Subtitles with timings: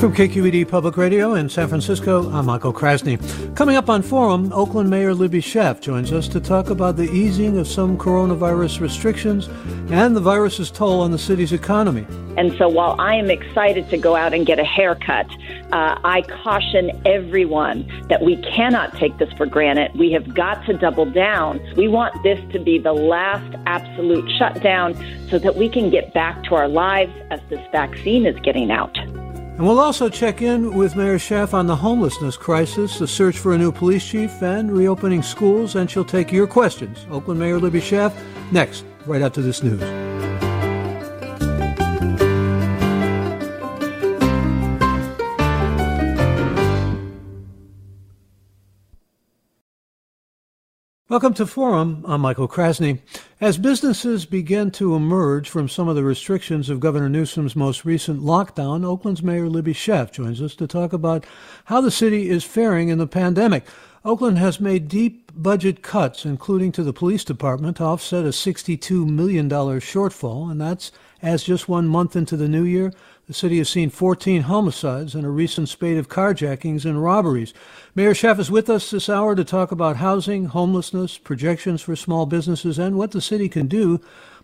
[0.00, 3.18] From KQED Public Radio in San Francisco, I'm Michael Krasny.
[3.54, 7.58] Coming up on Forum, Oakland Mayor Libby Schaaf joins us to talk about the easing
[7.58, 9.48] of some coronavirus restrictions
[9.90, 12.06] and the virus's toll on the city's economy.
[12.38, 15.26] And so while I am excited to go out and get a haircut,
[15.70, 19.90] uh, I caution everyone that we cannot take this for granted.
[19.98, 21.60] We have got to double down.
[21.76, 24.94] We want this to be the last absolute shutdown
[25.28, 28.96] so that we can get back to our lives as this vaccine is getting out.
[29.60, 33.52] And we'll also check in with Mayor Schaaf on the homelessness crisis, the search for
[33.52, 35.76] a new police chief, and reopening schools.
[35.76, 37.04] And she'll take your questions.
[37.10, 38.14] Oakland Mayor Libby Schaaf,
[38.52, 39.99] next, right after this news.
[51.10, 52.04] Welcome to Forum.
[52.06, 53.00] I'm Michael Krasny.
[53.40, 58.20] As businesses begin to emerge from some of the restrictions of Governor Newsom's most recent
[58.22, 61.26] lockdown, Oakland's Mayor Libby Schaaf joins us to talk about
[61.64, 63.66] how the city is faring in the pandemic.
[64.04, 69.04] Oakland has made deep budget cuts, including to the police department, to offset a $62
[69.04, 72.92] million shortfall, and that's as just one month into the new year,
[73.30, 77.54] the city has seen 14 homicides and a recent spate of carjackings and robberies.
[77.94, 82.26] Mayor Schaaf is with us this hour to talk about housing, homelessness, projections for small
[82.26, 84.00] businesses, and what the city can do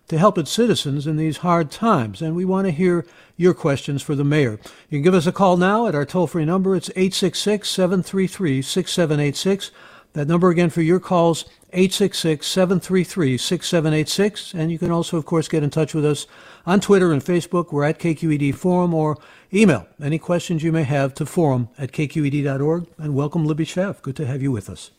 [0.06, 2.22] to help its citizens in these hard times.
[2.22, 3.04] And we want to hear
[3.36, 4.52] your questions for the mayor.
[4.88, 6.76] You can give us a call now at our toll free number.
[6.76, 9.72] It's 866 733 6786.
[10.16, 11.44] That number again for your calls,
[11.74, 14.54] 866 733 6786.
[14.54, 16.26] And you can also, of course, get in touch with us
[16.64, 17.70] on Twitter and Facebook.
[17.70, 19.18] We're at KQED Forum or
[19.52, 22.86] email any questions you may have to forum at kqed.org.
[22.96, 24.00] And welcome, Libby Schaaf.
[24.00, 24.90] Good to have you with us.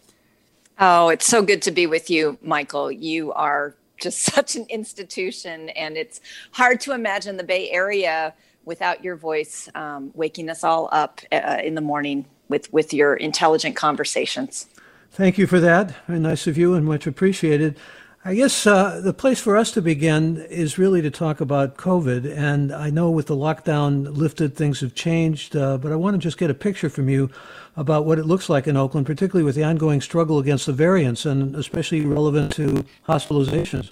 [0.80, 2.92] Oh, it's so good to be with you, Michael.
[2.92, 8.36] You are just such an institution, and it's hard to imagine the Bay Area
[8.66, 13.16] without your voice um, waking us all up uh, in the morning with, with your
[13.16, 14.68] intelligent conversations.
[15.12, 15.96] Thank you for that.
[16.06, 17.78] Very nice of you and much appreciated.
[18.26, 22.30] I guess uh, the place for us to begin is really to talk about COVID.
[22.36, 26.18] And I know with the lockdown lifted, things have changed, uh, but I want to
[26.18, 27.30] just get a picture from you
[27.78, 31.26] about what it looks like in Oakland, particularly with the ongoing struggle against the variants
[31.26, 33.92] and especially relevant to hospitalizations.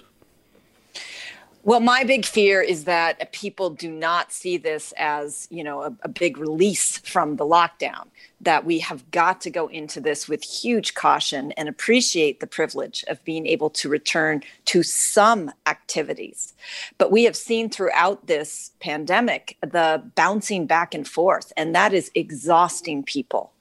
[1.66, 5.92] Well, my big fear is that people do not see this as, you know, a,
[6.02, 8.06] a, big release from the lockdown.
[8.40, 13.04] That we have got to go into this with huge caution and appreciate the privilege
[13.08, 16.54] of being able to return to some activities.
[16.98, 22.12] But we have seen throughout this pandemic the bouncing back and forth, and that is
[22.14, 23.52] exhausting people.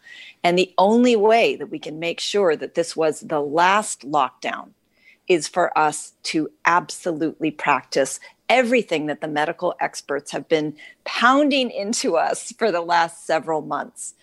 [0.44, 4.75] And the only way that we can make sure that this was the last lockdown
[5.28, 8.19] is for us to absolutely practice
[8.50, 14.13] everything that the medical experts have been pounding into us for the last several months.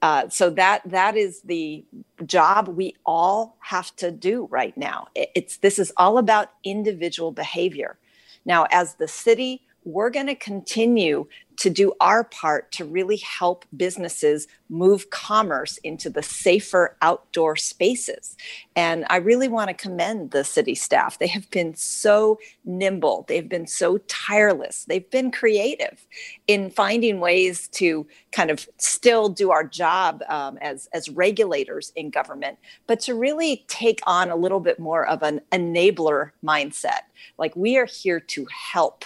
[0.00, 1.84] Uh, so that that is the
[2.24, 5.08] job we all have to do right now.
[5.14, 7.98] It's this is all about individual behavior.
[8.44, 11.26] Now, as the city, we're going to continue
[11.58, 18.36] to do our part to really help businesses move commerce into the safer outdoor spaces.
[18.76, 21.18] And I really want to commend the city staff.
[21.18, 26.06] They have been so nimble, they've been so tireless, they've been creative
[26.46, 32.10] in finding ways to kind of still do our job um, as, as regulators in
[32.10, 37.00] government, but to really take on a little bit more of an enabler mindset.
[37.36, 39.04] Like we are here to help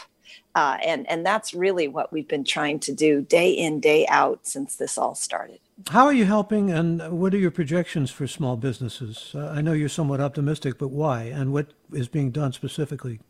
[0.54, 4.46] uh, and and that's really what we've been trying to do day in day out
[4.46, 5.58] since this all started.
[5.88, 9.32] How are you helping, and what are your projections for small businesses?
[9.34, 13.20] Uh, I know you're somewhat optimistic, but why, and what is being done specifically?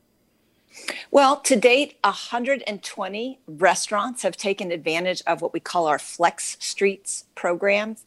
[1.11, 7.25] Well, to date, 120 restaurants have taken advantage of what we call our Flex Streets
[7.35, 8.05] programs.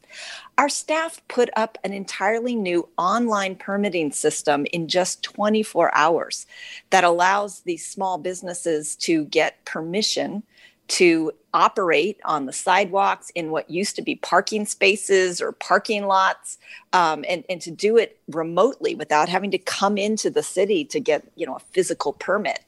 [0.58, 6.48] Our staff put up an entirely new online permitting system in just 24 hours
[6.90, 10.44] that allows these small businesses to get permission
[10.88, 16.58] to operate on the sidewalks in what used to be parking spaces or parking lots
[16.94, 21.00] um, and, and to do it remotely without having to come into the city to
[21.00, 22.60] get you know a physical permit.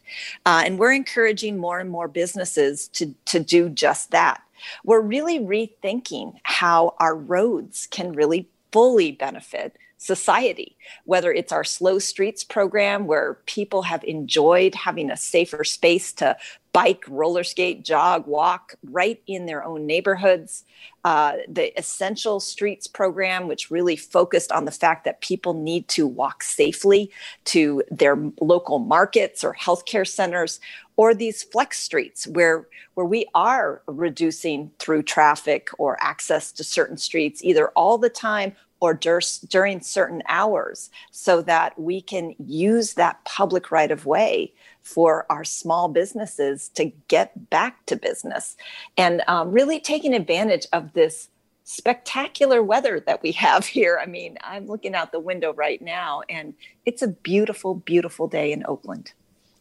[0.45, 4.41] Uh, and we're encouraging more and more businesses to, to do just that.
[4.83, 11.99] We're really rethinking how our roads can really fully benefit society, whether it's our Slow
[11.99, 16.37] Streets program, where people have enjoyed having a safer space to
[16.71, 20.63] bike, roller skate, jog, walk right in their own neighborhoods.
[21.03, 26.05] Uh, the Essential Streets program, which really focused on the fact that people need to
[26.05, 27.09] walk safely
[27.45, 30.59] to their local markets or healthcare centers,
[30.97, 36.97] or these flex streets where where we are reducing through traffic or access to certain
[36.97, 42.93] streets either all the time or dur- during certain hours so that we can use
[42.93, 48.55] that public right of way for our small businesses to get back to business
[48.97, 51.29] and um, really taking advantage of this
[51.63, 53.99] spectacular weather that we have here.
[54.01, 56.53] I mean, I'm looking out the window right now and
[56.85, 59.11] it's a beautiful, beautiful day in Oakland.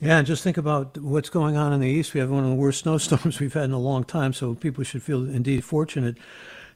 [0.00, 2.12] Yeah, and just think about what's going on in the east.
[2.12, 4.84] We have one of the worst snowstorms we've had in a long time, so people
[4.84, 6.16] should feel indeed fortunate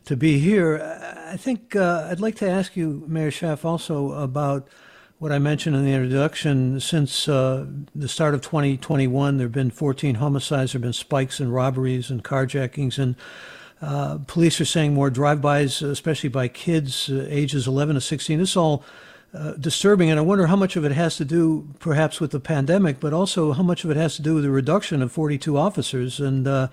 [0.04, 0.80] to be here.
[1.28, 4.68] I think uh, I'd like to ask you, Mayor Schaaf, also about
[5.18, 6.80] what I mentioned in the introduction.
[6.80, 11.40] Since uh, the start of 2021, there have been 14 homicides, there have been spikes
[11.40, 13.16] in robberies and carjackings, and
[13.82, 18.38] uh, police are saying more drive-bys, especially by kids uh, ages 11 to 16.
[18.38, 18.84] This all
[19.32, 22.40] uh, disturbing, and I wonder how much of it has to do, perhaps, with the
[22.40, 25.56] pandemic, but also how much of it has to do with the reduction of 42
[25.56, 26.18] officers.
[26.18, 26.68] And uh,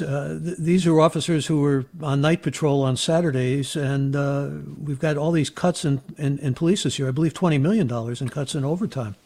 [0.00, 4.50] uh, th- these are officers who were on night patrol on Saturdays, and uh,
[4.82, 7.08] we've got all these cuts in, in, in police this year.
[7.08, 9.16] I believe $20 million in cuts in overtime.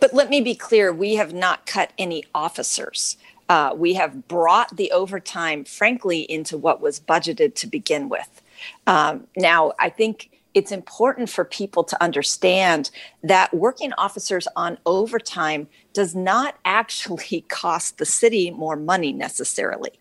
[0.00, 3.18] But let me be clear we have not cut any officers.
[3.48, 8.40] Uh, we have brought the overtime, frankly, into what was budgeted to begin with.
[8.86, 12.90] Um, now, I think it's important for people to understand
[13.22, 19.92] that working officers on overtime does not actually cost the city more money necessarily.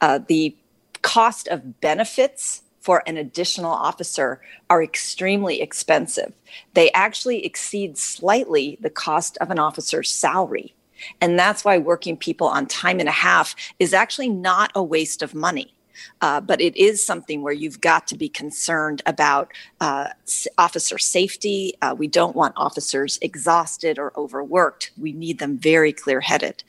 [0.00, 0.56] Uh, the
[1.02, 6.32] cost of benefits for an additional officer are extremely expensive.
[6.74, 10.74] They actually exceed slightly the cost of an officer's salary.
[11.20, 15.22] And that's why working people on time and a half is actually not a waste
[15.22, 15.74] of money.
[16.20, 20.08] Uh, but it is something where you've got to be concerned about uh,
[20.58, 21.74] officer safety.
[21.82, 24.92] Uh, we don't want officers exhausted or overworked.
[24.96, 26.64] We need them very clear-headed.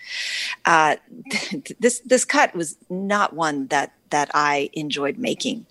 [0.65, 0.97] Uh,
[1.79, 5.65] this this cut was not one that that I enjoyed making,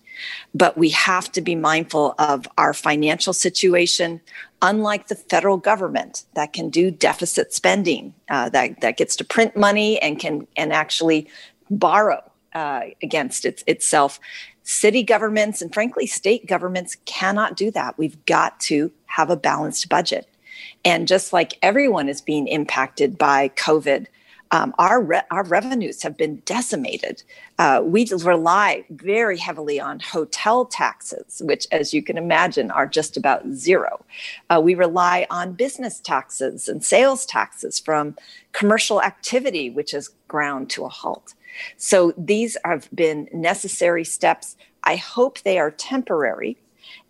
[0.54, 4.20] but we have to be mindful of our financial situation.
[4.60, 9.56] Unlike the federal government that can do deficit spending, uh, that that gets to print
[9.56, 11.28] money and can and actually
[11.70, 12.22] borrow
[12.54, 14.20] uh, against its, itself.
[14.62, 17.98] City governments and frankly, state governments cannot do that.
[17.98, 20.28] We've got to have a balanced budget.
[20.84, 24.06] And just like everyone is being impacted by COVID,
[24.52, 27.22] um, our re- our revenues have been decimated.
[27.58, 33.16] Uh, we rely very heavily on hotel taxes, which, as you can imagine, are just
[33.16, 34.04] about zero.
[34.50, 38.14] Uh, we rely on business taxes and sales taxes from
[38.52, 41.32] commercial activity, which is ground to a halt.
[41.76, 44.56] So these have been necessary steps.
[44.84, 46.56] I hope they are temporary.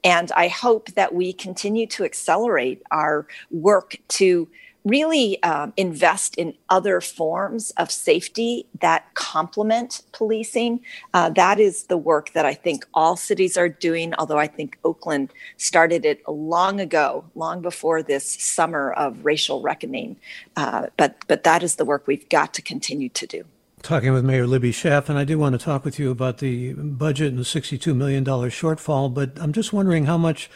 [0.04, 4.48] And I hope that we continue to accelerate our work to
[4.84, 10.80] really um, invest in other forms of safety that complement policing.
[11.14, 14.78] Uh, that is the work that I think all cities are doing, although I think
[14.84, 20.16] Oakland started it long ago, long before this summer of racial reckoning.
[20.56, 23.44] Uh, but, but that is the work we've got to continue to do
[23.82, 26.72] talking with Mayor Libby Schaaf, and I do want to talk with you about the
[26.74, 30.48] budget and the $62 million shortfall, but I'm just wondering how much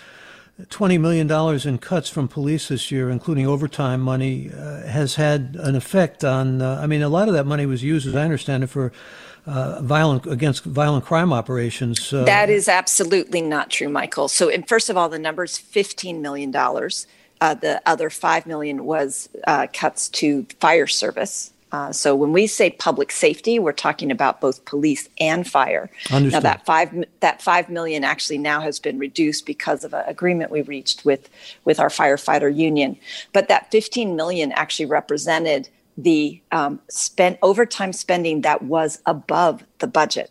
[0.63, 5.75] $20 million in cuts from police this year, including overtime money, uh, has had an
[5.75, 6.63] effect on.
[6.63, 8.93] Uh, I mean, a lot of that money was used, as I understand it, for
[9.45, 12.13] uh, violent against violent crime operations.
[12.13, 14.29] Uh, that is absolutely not true, Michael.
[14.29, 16.55] So, and first of all, the number is $15 million.
[16.55, 22.47] Uh, the other 5 million was uh, cuts to fire service Uh, so when we
[22.47, 25.91] say public safety, we're talking about both police and fire.
[26.11, 26.33] Understood.
[26.33, 30.51] Now that five that five million actually now has been reduced because of an agreement
[30.51, 31.29] we reached with
[31.65, 32.97] with our firefighter union.
[33.33, 35.69] But that 15 million actually represented
[35.99, 40.31] the um, spent overtime spending that was above the budget.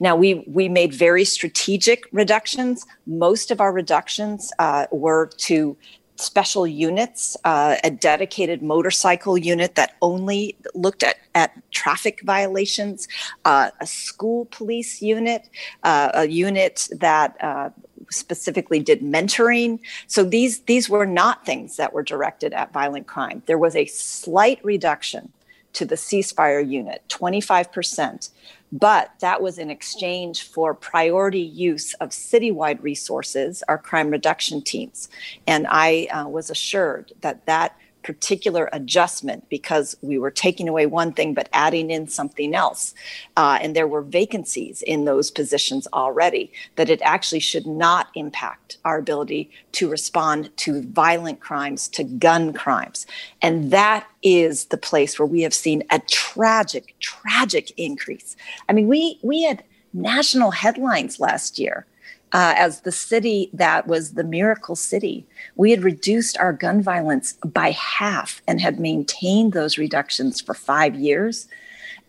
[0.00, 2.86] Now we we made very strategic reductions.
[3.06, 5.76] Most of our reductions uh, were to
[6.22, 13.08] special units, uh, a dedicated motorcycle unit that only looked at, at traffic violations,
[13.44, 15.48] uh, a school police unit,
[15.82, 17.70] uh, a unit that uh,
[18.10, 19.80] specifically did mentoring.
[20.06, 23.42] So these these were not things that were directed at violent crime.
[23.46, 25.32] There was a slight reduction
[25.74, 28.30] to the ceasefire unit, 25 percent
[28.72, 35.10] but that was in exchange for priority use of citywide resources, our crime reduction teams.
[35.46, 41.12] And I uh, was assured that that particular adjustment because we were taking away one
[41.12, 42.94] thing but adding in something else.
[43.36, 48.78] Uh, and there were vacancies in those positions already, that it actually should not impact
[48.84, 53.06] our ability to respond to violent crimes, to gun crimes.
[53.40, 58.36] And that is the place where we have seen a tragic, tragic increase.
[58.68, 61.86] I mean, we, we had national headlines last year
[62.32, 65.26] uh, as the city that was the miracle city.
[65.56, 70.94] We had reduced our gun violence by half and had maintained those reductions for five
[70.94, 71.46] years.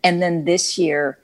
[0.02, 1.18] And then this year,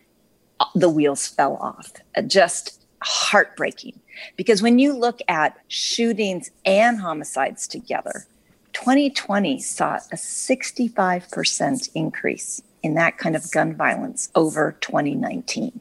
[0.61, 1.92] uh, the wheels fell off.
[2.16, 3.99] Uh, just heartbreaking.
[4.37, 8.26] Because when you look at shootings and homicides together,
[8.75, 15.80] 2020 saw a 65% increase in that kind of gun violence over 2019.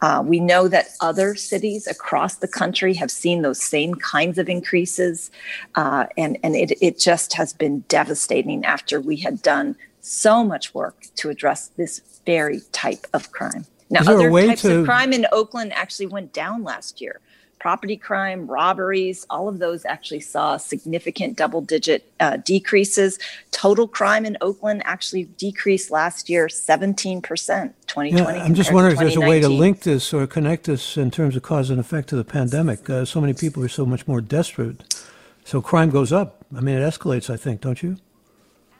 [0.00, 4.48] Uh, we know that other cities across the country have seen those same kinds of
[4.48, 5.30] increases,
[5.74, 10.74] uh, and and it it just has been devastating after we had done so much
[10.74, 13.66] work to address this very type of crime.
[13.90, 14.80] Now, other types to...
[14.80, 17.20] of crime in Oakland actually went down last year
[17.58, 23.18] property crime, robberies, all of those actually saw significant double digit uh, decreases.
[23.50, 28.10] Total crime in Oakland actually decreased last year 17%, 2020.
[28.10, 31.10] Yeah, I'm just wondering if there's a way to link this or connect this in
[31.10, 32.88] terms of cause and effect to the pandemic.
[32.88, 35.04] Uh, so many people are so much more desperate.
[35.44, 36.44] So crime goes up.
[36.54, 37.96] I mean, it escalates, I think, don't you?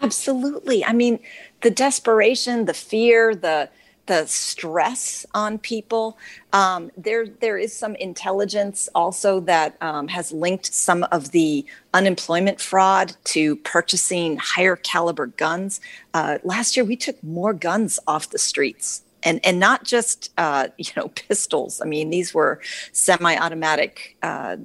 [0.00, 0.84] Absolutely.
[0.84, 1.18] I mean,
[1.62, 3.68] the desperation, the fear, the
[4.08, 6.18] the stress on people.
[6.52, 12.60] Um, there, there is some intelligence also that um, has linked some of the unemployment
[12.60, 15.80] fraud to purchasing higher caliber guns.
[16.14, 20.68] Uh, last year, we took more guns off the streets and and not just uh,
[20.78, 21.80] you know pistols.
[21.80, 22.60] I mean, these were
[22.92, 24.56] semi-automatic, uh,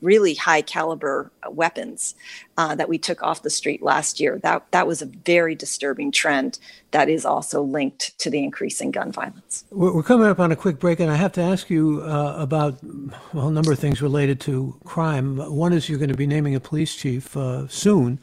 [0.00, 2.14] really high caliber weapons
[2.56, 4.38] uh, that we took off the street last year.
[4.38, 6.58] That that was a very disturbing trend.
[6.90, 9.64] That is also linked to the increase in gun violence.
[9.70, 12.78] We're coming up on a quick break, and I have to ask you uh, about
[13.34, 15.36] well, a number of things related to crime.
[15.36, 18.18] One is you're going to be naming a police chief uh, soon.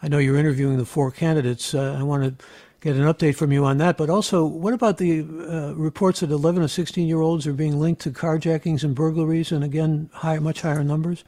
[0.00, 1.74] I know you're interviewing the four candidates.
[1.74, 2.44] Uh, I want to
[2.80, 3.96] get an update from you on that.
[3.96, 7.78] But also, what about the uh, reports that 11 or 16 year olds are being
[7.78, 11.24] linked to carjackings and burglaries, and again, high, much higher numbers?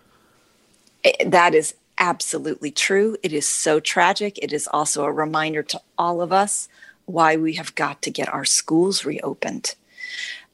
[1.25, 3.17] That is absolutely true.
[3.23, 4.39] It is so tragic.
[4.39, 6.69] It is also a reminder to all of us
[7.05, 9.75] why we have got to get our schools reopened.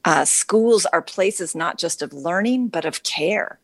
[0.03, 3.59] Uh, schools are places not just of learning, but of care.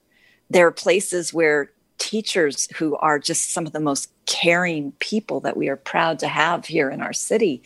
[0.50, 1.72] They're places where
[2.04, 6.28] teachers who are just some of the most caring people that we are proud to
[6.28, 7.64] have here in our city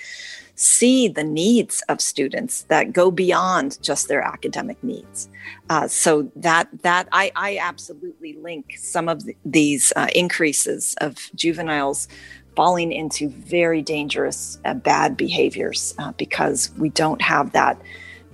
[0.53, 5.27] see the needs of students that go beyond just their academic needs.
[5.71, 11.15] Uh, so that that I, I absolutely link some of the, these uh, increases of
[11.33, 12.07] juveniles
[12.55, 17.81] falling into very dangerous uh, bad behaviors uh, because we don't have that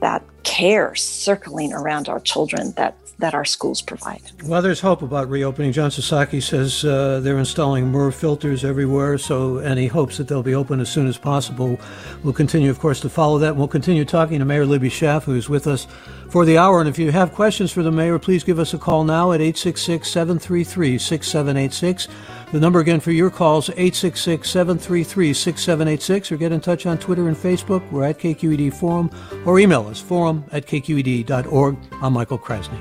[0.01, 4.21] that care circling around our children that that our schools provide.
[4.45, 5.71] Well, there's hope about reopening.
[5.71, 10.55] John Sasaki says uh, they're installing MERV filters everywhere, so he hopes that they'll be
[10.55, 11.79] open as soon as possible.
[12.23, 13.55] We'll continue, of course, to follow that.
[13.55, 15.87] We'll continue talking to Mayor Libby Schaaf, who's with us
[16.33, 16.79] for the hour.
[16.79, 19.39] And if you have questions for the mayor, please give us a call now at
[19.39, 22.07] 866 733 6786.
[22.51, 27.27] The number again for your calls, 866 733 6786, or get in touch on Twitter
[27.27, 27.87] and Facebook.
[27.91, 29.11] We're at KQED Forum,
[29.45, 31.77] or email us, forum at kqed.org.
[32.01, 32.79] I'm Michael Krasny.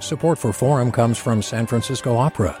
[0.00, 2.60] Support for Forum comes from San Francisco Opera.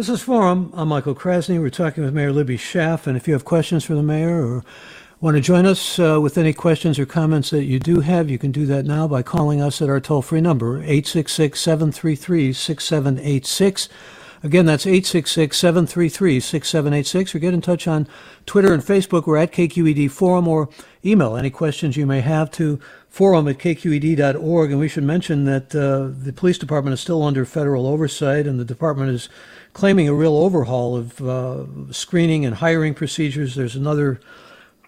[0.00, 0.72] This is Forum.
[0.72, 1.60] I'm Michael Krasny.
[1.60, 3.06] We're talking with Mayor Libby Schaaf.
[3.06, 4.64] And if you have questions for the mayor or
[5.20, 8.38] want to join us uh, with any questions or comments that you do have, you
[8.38, 13.90] can do that now by calling us at our toll free number, 866 733 6786.
[14.42, 17.34] Again, that's 866 733 6786.
[17.34, 18.08] Or get in touch on
[18.46, 19.26] Twitter and Facebook.
[19.26, 20.70] We're at KQED Forum or
[21.04, 22.80] email any questions you may have to
[23.10, 24.70] forum at kqed.org.
[24.70, 28.58] And we should mention that uh, the police department is still under federal oversight, and
[28.58, 29.28] the department is
[29.72, 33.54] claiming a real overhaul of uh, screening and hiring procedures.
[33.54, 34.20] There's another,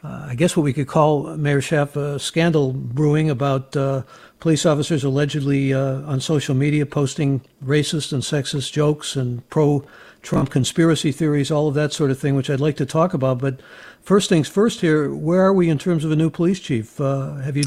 [0.03, 4.03] uh, I guess, what we could call Mayor Schaaf a scandal brewing about uh,
[4.41, 9.87] police officers allegedly uh, on social media posting racist and sexist jokes and pro
[10.23, 13.39] Trump conspiracy theories, all of that sort of thing, which I'd like to talk about.
[13.39, 13.61] But
[14.03, 17.01] first things first here, where are we in terms of a new police chief?
[17.01, 17.65] Uh, have you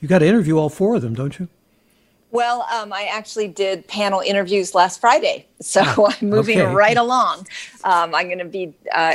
[0.00, 1.48] you got to interview all four of them, don't you?
[2.32, 6.74] Well, um, I actually did panel interviews last Friday, so ah, I'm moving okay.
[6.74, 7.46] right along.
[7.84, 9.14] Um, I'm going to be uh,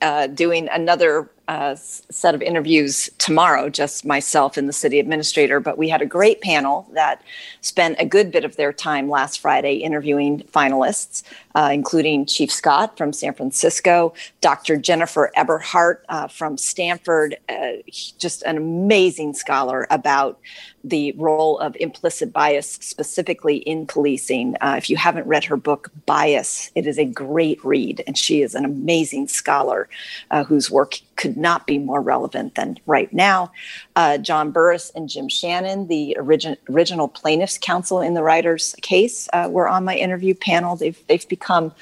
[0.00, 5.60] uh, doing another uh, set of interviews tomorrow, just myself and the city administrator.
[5.60, 7.22] But we had a great panel that
[7.60, 11.22] spent a good bit of their time last Friday interviewing finalists,
[11.54, 14.76] uh, including Chief Scott from San Francisco, Dr.
[14.76, 17.72] Jennifer Eberhardt uh, from Stanford, uh,
[18.18, 20.38] just an amazing scholar about
[20.84, 24.54] the role of implicit bias specifically in policing.
[24.60, 28.42] Uh, if you haven't read her book, Bias, it is a great read, and she
[28.42, 29.88] is an amazing scholar
[30.30, 33.52] uh, whose work could not be more relevant than right now.
[33.96, 39.28] Uh, John Burris and Jim Chanin, the origin, original plaintiffs' counsel in the Riders' case,
[39.32, 40.76] uh, were on my interview panel.
[40.76, 41.72] They've they've become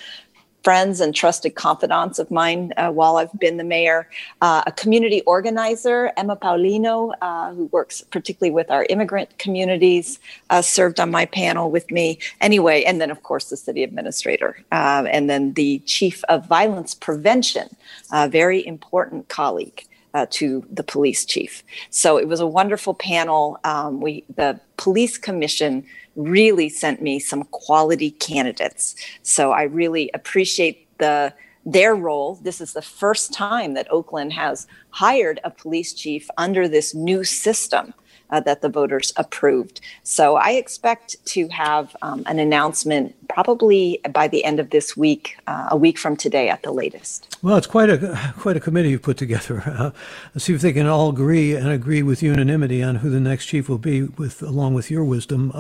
[0.62, 4.09] friends and trusted confidants of mine uh, while I've been the mayor.
[4.40, 10.19] Uh, a community organizer, Emma Paulino, uh, who works particularly with our immigrant communities,
[10.50, 12.19] uh, served on my panel with me.
[12.40, 16.95] Anyway, and then of course the city administrator, uh, and then the chief of violence
[16.95, 17.69] prevention,
[18.12, 19.87] a very important colleague.
[20.14, 21.64] Uh, to the police chief.
[21.88, 23.59] So it was a wonderful panel.
[23.64, 28.94] Um, we the police commission really sent me some quality candidates.
[29.22, 31.33] So I really appreciate the
[31.64, 32.40] their role.
[32.42, 37.22] This is the first time that Oakland has hired a police chief under this new
[37.22, 37.94] system
[38.33, 39.81] uh, that the voters approved.
[40.03, 45.37] So I expect to have um, an announcement probably by the end of this week,
[45.47, 47.38] uh, a week from today at the latest.
[47.42, 49.62] Well, it's quite a quite a committee you've put together.
[49.83, 49.90] Uh,
[50.35, 53.47] let's see if they can all agree and agree with unanimity on who the next
[53.47, 55.51] chief will be, with along with your wisdom.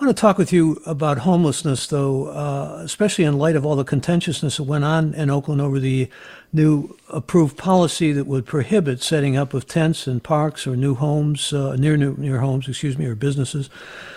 [0.00, 3.76] I want to talk with you about homelessness, though, uh, especially in light of all
[3.76, 6.08] the contentiousness that went on in Oakland over the
[6.54, 11.52] new approved policy that would prohibit setting up of tents in parks or new homes,
[11.52, 13.68] uh, near new, near homes, excuse me, or businesses,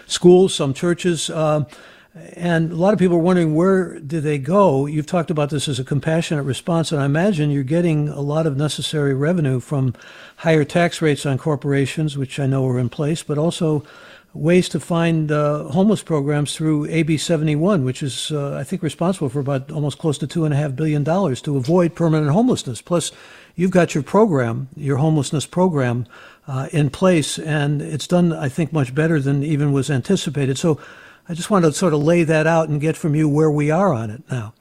[0.08, 1.30] schools, some churches.
[1.30, 1.66] Uh,
[2.34, 4.86] and a lot of people are wondering where do they go?
[4.86, 8.48] You've talked about this as a compassionate response, and I imagine you're getting a lot
[8.48, 9.96] of necessary revenue from
[10.38, 13.84] higher tax rates on corporations, which I know are in place, but also
[14.34, 19.30] ways to find uh, homeless programs through AB 71, which is, uh, I think, responsible
[19.30, 22.82] for about almost close to $2.5 billion to avoid permanent homelessness.
[22.82, 23.12] Plus,
[23.56, 26.08] you've got your program, your homelessness program,
[26.48, 30.58] uh, in place, and it's done, I think, much better than even was anticipated.
[30.58, 30.80] So
[31.30, 33.70] I just want to sort of lay that out and get from you where we
[33.72, 34.54] are on it now.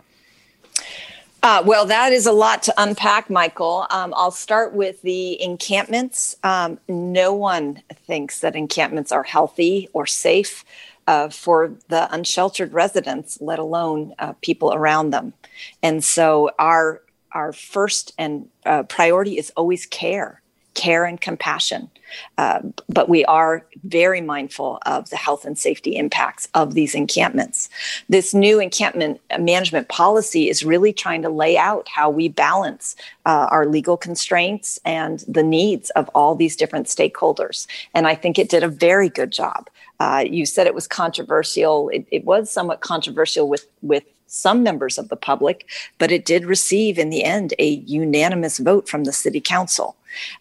[1.43, 3.87] Uh, well, that is a lot to unpack, Michael.
[3.91, 6.37] Um, I'll start with the encampments.
[6.45, 10.65] Um, no one thinks that encampments are healthy or safe
[11.09, 15.35] uh, for the unsheltered residents, let alone uh, people around them.
[15.83, 17.03] And so, our
[17.33, 20.43] our first and uh, priority is always care
[20.75, 21.91] care and compassion.
[22.39, 27.69] Uh, but we are very mindful of the health and safety impacts of these encampments.
[28.09, 32.97] This new encampment management policy is really trying to lay out how we balance
[33.27, 37.67] uh, our legal constraints and the needs of all these different stakeholders.
[37.95, 39.69] And I think it did a very good job.
[40.01, 41.89] Uh, you said it was controversial.
[41.91, 45.69] It, it was somewhat controversial with with some members of the public,
[45.99, 49.97] but it did receive in the end a unanimous vote from the city council.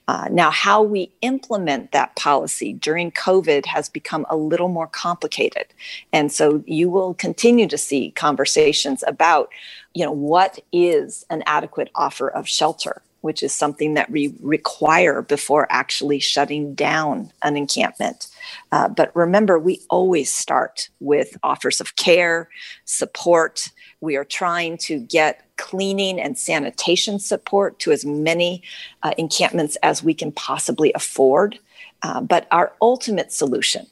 [0.08, 5.66] Uh, now, how we implement that policy during COVID has become a little more complicated.
[6.12, 9.50] And so you will continue to see conversations about,
[9.94, 13.02] you know, what is an adequate offer of shelter?
[13.22, 18.28] Which is something that we require before actually shutting down an encampment.
[18.72, 22.50] Uh, but remember, we always start with offers of care,
[22.86, 23.70] support,
[24.02, 28.64] we are trying to get cleaning and sanitation support to as many
[29.04, 31.60] uh, encampments as we can possibly afford.
[32.02, 33.86] Uh, but our ultimate solution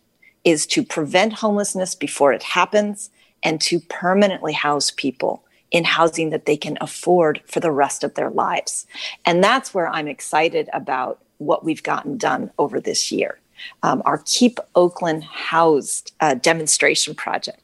[0.43, 3.11] is to prevent homelessness before it happens
[3.43, 8.15] and to permanently house people in housing that they can afford for the rest of
[8.15, 8.85] their lives.
[9.25, 13.39] And that's where I'm excited about what we've gotten done over this year.
[13.83, 17.61] Um, our Keep Oakland Housed uh, demonstration project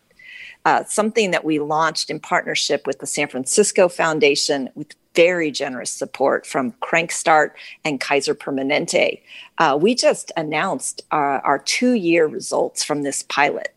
[0.65, 5.91] uh, something that we launched in partnership with the San Francisco Foundation with very generous
[5.91, 7.51] support from Crankstart
[7.85, 9.21] and Kaiser Permanente.
[9.59, 13.74] Uh, we just announced our, our two year results from this pilot.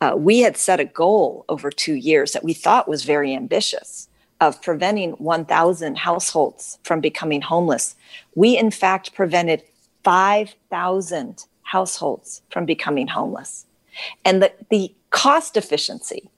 [0.00, 4.08] Uh, we had set a goal over two years that we thought was very ambitious
[4.40, 7.96] of preventing 1,000 households from becoming homeless.
[8.34, 9.62] We, in fact, prevented
[10.04, 13.66] 5,000 households from becoming homeless.
[14.24, 16.30] And the, the cost efficiency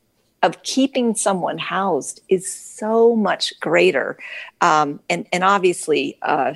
[0.43, 4.19] of keeping someone housed is so much greater.
[4.63, 6.55] Um, and, and obviously, uh,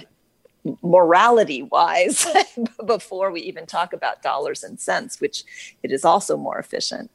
[0.82, 2.26] morality wise,
[2.86, 5.44] before we even talk about dollars and cents, which
[5.82, 7.10] it is also more efficient.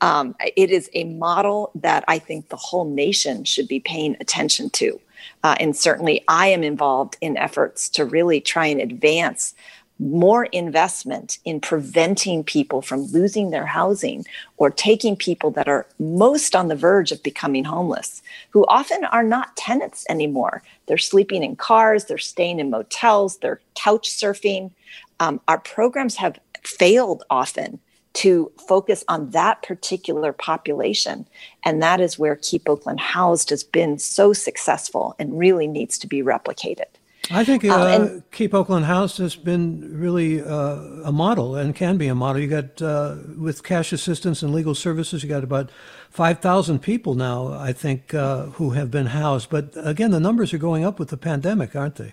[0.00, 4.70] Um, it is a model that I think the whole nation should be paying attention
[4.70, 5.00] to.
[5.42, 9.54] Uh, and certainly, I am involved in efforts to really try and advance
[9.98, 14.24] more investment in preventing people from losing their housing
[14.56, 19.22] or taking people that are most on the verge of becoming homeless, who often are
[19.22, 20.62] not tenants anymore.
[20.86, 24.72] They're sleeping in cars, they're staying in motels, they're couch surfing.
[25.20, 27.78] Um, our programs have failed often
[28.14, 31.26] to focus on that particular population.
[31.64, 36.06] And that is where Keep Oakland Housed has been so successful and really needs to
[36.06, 36.86] be replicated.
[37.30, 41.74] I think uh, uh, and, Keep Oakland Housed has been really uh, a model and
[41.74, 42.40] can be a model.
[42.42, 45.70] You got uh, with cash assistance and legal services, you got about
[46.10, 49.48] five thousand people now, I think, uh, who have been housed.
[49.48, 52.12] But again, the numbers are going up with the pandemic, aren't they?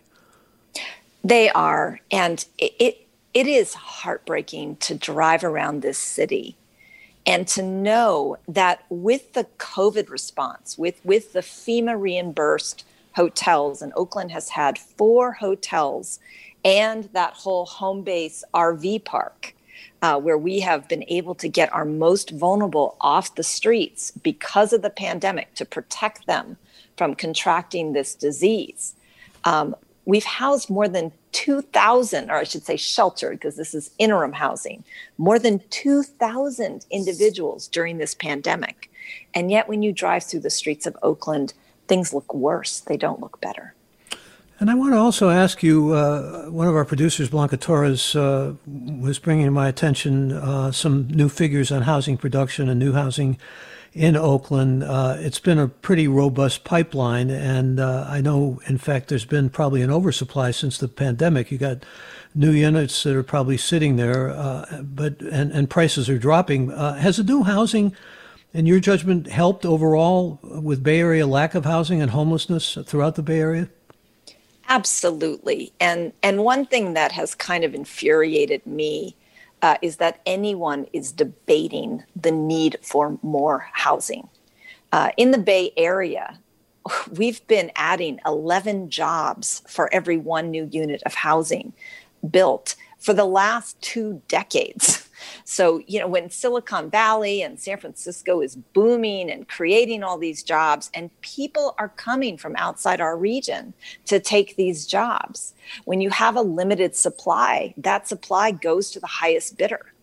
[1.24, 6.56] They are, and it, it, it is heartbreaking to drive around this city
[7.26, 13.94] and to know that with the COVID response, with with the FEMA reimbursed hotels, and
[13.96, 16.20] Oakland has had four hotels
[16.64, 19.56] and that whole home base RV park.
[20.04, 24.74] Uh, where we have been able to get our most vulnerable off the streets because
[24.74, 26.58] of the pandemic to protect them
[26.98, 28.96] from contracting this disease.
[29.44, 34.34] Um, we've housed more than 2,000, or I should say sheltered, because this is interim
[34.34, 34.84] housing,
[35.18, 38.90] more than 2,000 individuals during this pandemic.
[39.34, 41.54] And yet, when you drive through the streets of Oakland,
[41.92, 42.80] things look worse.
[42.80, 43.74] They don't look better.
[44.62, 48.54] And I want to also ask you uh, one of our producers, Blanca Torres, uh,
[48.66, 53.38] was bringing to my attention uh, some new figures on housing production and new housing
[53.92, 54.86] in Oakland.
[54.86, 59.50] Uh, it's been a pretty robust pipeline, and uh, I know, in fact, there's been
[59.50, 61.52] probably an oversupply since the pandemic.
[61.52, 61.84] You got
[62.34, 66.70] new units that are probably sitting there, uh, but and, and prices are dropping.
[66.70, 67.94] has the new housing
[68.54, 73.24] in your judgment, helped overall with Bay Area lack of housing and homelessness throughout the
[73.24, 73.70] Bay Area?
[74.68, 75.74] Absolutely.
[75.80, 79.16] And and one thing that has kind of infuriated me
[79.62, 84.28] uh, is that anyone is debating the need for more housing.
[84.92, 86.40] Uh, in the Bay Area,
[87.18, 91.74] we've been adding 11 jobs for every one new unit of housing
[92.30, 95.01] built for the last two decades.
[95.44, 100.44] So, you know, when Silicon Valley and San Francisco is booming and creating all these
[100.44, 103.74] jobs, and people are coming from outside our region
[104.06, 105.54] to take these jobs,
[105.86, 109.94] when you have a limited supply, that supply goes to the highest bidder.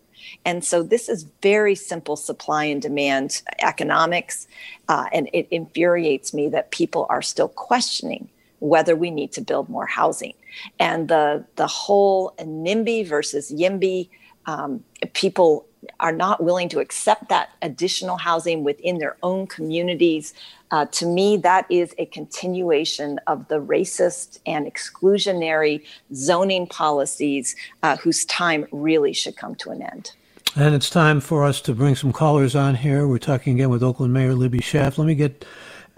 [0.45, 4.47] And so this is very simple supply and demand economics.
[4.87, 8.29] Uh, and it infuriates me that people are still questioning
[8.59, 10.33] whether we need to build more housing.
[10.79, 14.09] And the, the whole NIMBY versus YIMBY
[14.49, 14.83] um,
[15.13, 15.65] people
[15.99, 20.33] are not willing to accept that additional housing within their own communities.
[20.71, 27.95] Uh, to me, that is a continuation of the racist and exclusionary zoning policies uh,
[27.97, 30.11] whose time really should come to an end.
[30.55, 33.07] And it's time for us to bring some callers on here.
[33.07, 34.97] We're talking again with Oakland Mayor Libby Schaaf.
[34.97, 35.45] Let me get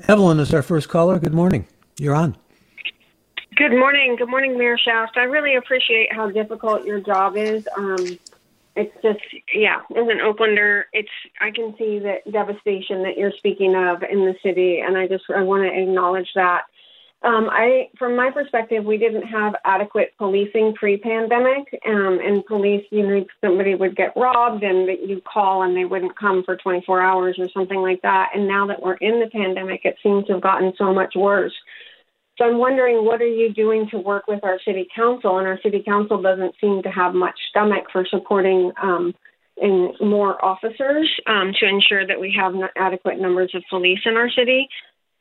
[0.07, 1.19] Evelyn as our first caller.
[1.19, 1.67] Good morning.
[1.97, 2.35] You're on.
[3.55, 4.15] Good morning.
[4.17, 5.09] Good morning, Mayor Schaaf.
[5.15, 7.67] I really appreciate how difficult your job is.
[7.77, 8.17] Um,
[8.75, 9.19] it's just,
[9.53, 14.19] yeah, as an Oaklander, it's I can see the devastation that you're speaking of in
[14.19, 16.63] the city, and I just I want to acknowledge that.
[17.23, 23.05] Um, I, from my perspective, we didn't have adequate policing pre-pandemic, um, and police, you
[23.05, 27.35] know, somebody would get robbed, and you call, and they wouldn't come for 24 hours
[27.37, 28.31] or something like that.
[28.33, 31.53] And now that we're in the pandemic, it seems to have gotten so much worse.
[32.37, 35.37] So I'm wondering, what are you doing to work with our city council?
[35.37, 39.13] And our city council doesn't seem to have much stomach for supporting um,
[39.57, 44.29] in more officers um, to ensure that we have adequate numbers of police in our
[44.29, 44.69] city.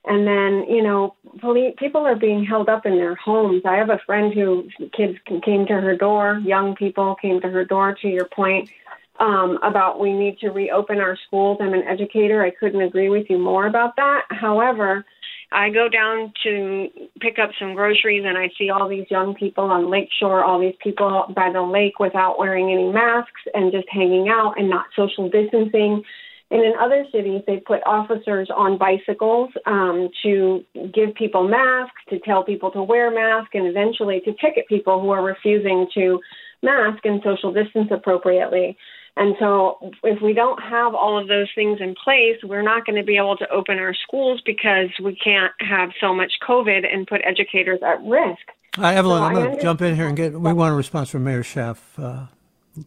[0.07, 3.63] And then, you know, police, people are being held up in their homes.
[3.67, 7.67] I have a friend who kids came to her door, young people came to her
[7.67, 8.71] door, to your point,
[9.19, 11.59] um, about we need to reopen our schools.
[11.61, 12.43] I'm an educator.
[12.43, 14.23] I couldn't agree with you more about that.
[14.31, 15.05] However,
[15.53, 16.89] I go down to
[17.21, 20.77] pick up some groceries and I see all these young people on Lakeshore, all these
[20.83, 25.29] people by the lake without wearing any masks and just hanging out and not social
[25.29, 26.05] distancing.
[26.53, 32.19] And in other cities, they put officers on bicycles um, to give people masks, to
[32.21, 36.21] tell people to wear masks, and eventually to ticket people who are refusing to
[36.63, 38.77] mask and social distance appropriately.
[39.17, 42.97] And so, if we don't have all of those things in place, we're not going
[42.97, 47.07] to be able to open our schools because we can't have so much COVID and
[47.07, 48.41] put educators at risk.
[48.77, 50.33] Hi, Evelyn, so I'm going to jump in here and get.
[50.33, 51.79] We want a response from Mayor Schaaf.
[51.99, 52.27] Uh,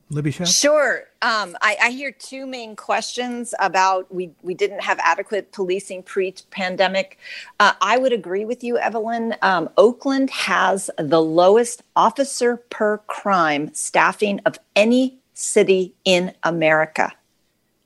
[0.09, 0.47] Libby Schaaf?
[0.59, 1.03] Sure.
[1.21, 6.33] Um, I, I, hear two main questions about we, we didn't have adequate policing pre
[6.51, 7.17] pandemic.
[7.59, 9.35] Uh, I would agree with you, Evelyn.
[9.41, 17.11] Um, Oakland has the lowest officer per crime staffing of any city in America.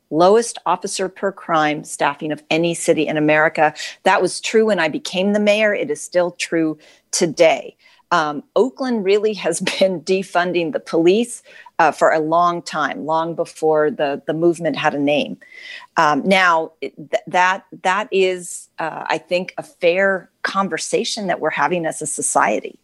[0.09, 3.73] Lowest officer per crime staffing of any city in America.
[4.03, 5.73] That was true when I became the mayor.
[5.73, 6.77] It is still true
[7.11, 7.75] today.
[8.11, 11.43] Um, Oakland really has been defunding the police
[11.79, 15.37] uh, for a long time, long before the, the movement had a name.
[15.97, 16.93] Um, now, th-
[17.27, 22.79] that that is, uh, I think, a fair conversation that we're having as a society.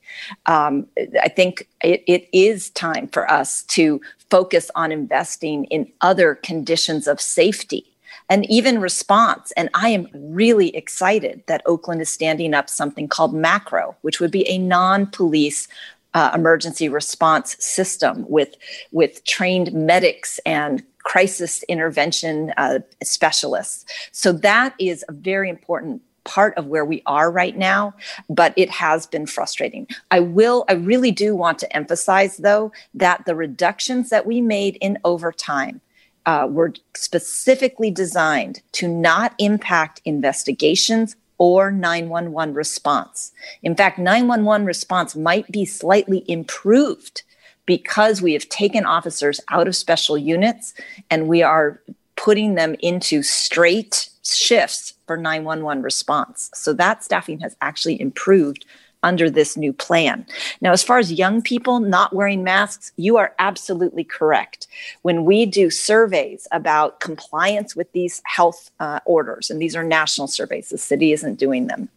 [0.46, 0.88] Um,
[1.22, 4.00] I think it, it is time for us to
[4.34, 7.86] focus on investing in other conditions of safety
[8.30, 9.52] and even response.
[9.56, 14.32] And I am really excited that Oakland is standing up something called MACRO, which would
[14.32, 15.68] be a non police
[16.16, 18.56] uh, emergency response system with
[18.92, 23.86] with trained medics and crisis intervention uh, specialists.
[24.12, 27.94] So that is a very important part of where we are right now
[28.30, 33.26] but it has been frustrating i will i really do want to emphasize though that
[33.26, 35.82] the reductions that we made in overtime
[36.26, 43.34] uh, were specifically designed to not impact investigations or 911 response.
[43.62, 47.24] In fact, 911 response might be slightly improved
[47.66, 50.74] because we have taken officers out of special units
[51.10, 51.82] and we are
[52.16, 56.50] putting them into straight shifts for 911 response.
[56.54, 58.66] So that staffing has actually improved
[59.04, 60.26] under this new plan.
[60.62, 64.68] Now, as far as young people not wearing masks, you are absolutely correct.
[65.02, 70.28] When we do surveys about compliance with these health uh, orders, and these are national
[70.28, 71.90] surveys, the city isn't doing them,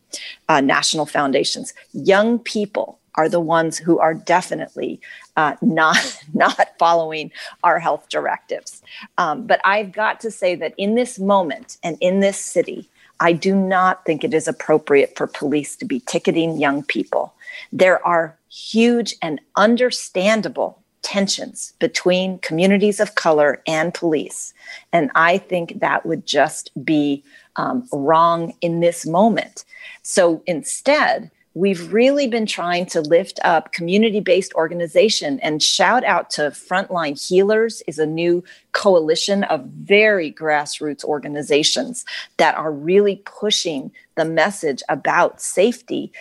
[0.48, 5.00] uh, national foundations, young people are the ones who are definitely
[5.36, 7.30] uh, not not following
[7.64, 8.82] our health directives.
[9.16, 12.88] Um, but I've got to say that in this moment and in this city,
[13.20, 17.34] I do not think it is appropriate for police to be ticketing young people.
[17.72, 24.52] There are huge and understandable tensions between communities of color and police.
[24.92, 27.22] And I think that would just be
[27.54, 29.64] um, wrong in this moment.
[30.02, 36.42] So instead, we've really been trying to lift up community-based organization and shout out to
[36.50, 42.04] frontline healers is a new coalition of very grassroots organizations
[42.36, 46.12] that are really pushing the message about safety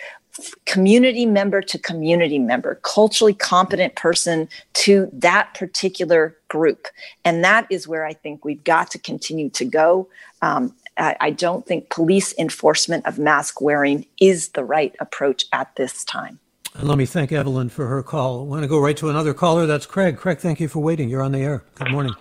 [0.64, 6.88] community member to community member, culturally competent person to that particular group.
[7.24, 10.08] And that is where I think we've got to continue to go.
[10.42, 16.04] Um, I don't think police enforcement of mask wearing is the right approach at this
[16.04, 16.38] time.
[16.74, 18.40] And let me thank Evelyn for her call.
[18.40, 19.66] I want to go right to another caller.
[19.66, 20.18] That's Craig.
[20.18, 21.08] Craig, thank you for waiting.
[21.08, 21.64] You're on the air.
[21.76, 22.14] Good morning.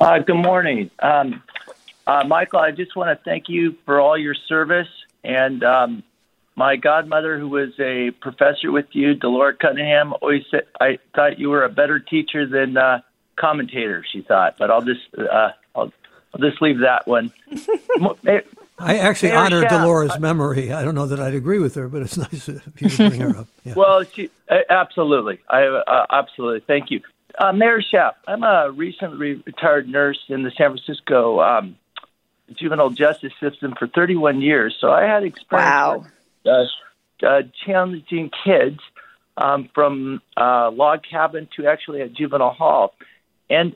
[0.00, 0.90] Uh, good morning.
[1.00, 1.42] Um,
[2.06, 4.88] uh, Michael, I just want to thank you for all your service.
[5.22, 6.02] And um,
[6.56, 11.50] my godmother, who was a professor with you, Delora Cunningham, always said I thought you
[11.50, 13.00] were a better teacher than uh,
[13.36, 14.04] commentator.
[14.10, 15.50] She thought, but I'll just uh,
[16.34, 17.32] I'll, I'll just leave that one.
[18.80, 20.72] I actually Mayor honor Schaaf, Dolores' memory.
[20.72, 23.20] I don't know that I'd agree with her, but it's nice of you to bring
[23.20, 23.48] her up.
[23.64, 23.74] Yeah.
[23.74, 25.40] Well, she, uh, absolutely.
[25.50, 26.60] I uh, absolutely.
[26.66, 27.00] Thank you,
[27.38, 28.12] uh, Mayor Schaaf.
[28.26, 31.76] I'm a recently retired nurse in the San Francisco um,
[32.54, 36.04] juvenile justice system for 31 years, so I had experience Wow.
[36.44, 36.54] with
[37.22, 38.78] uh, uh, challenging kids
[39.36, 42.94] um, from uh, log cabin to actually a juvenile hall.
[43.50, 43.74] And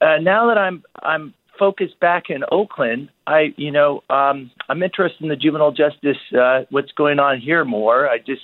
[0.00, 5.22] uh, now that I'm I'm focused back in Oakland, I you know um, I'm interested
[5.22, 8.08] in the juvenile justice uh, what's going on here more.
[8.08, 8.42] I just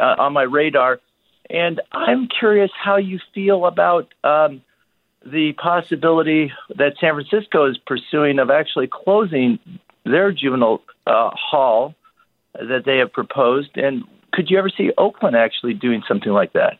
[0.00, 1.00] uh, on my radar,
[1.48, 4.62] and I'm curious how you feel about um,
[5.24, 9.58] the possibility that San Francisco is pursuing of actually closing
[10.04, 11.94] their juvenile uh, hall
[12.54, 16.78] that they have proposed, and could you ever see Oakland actually doing something like that?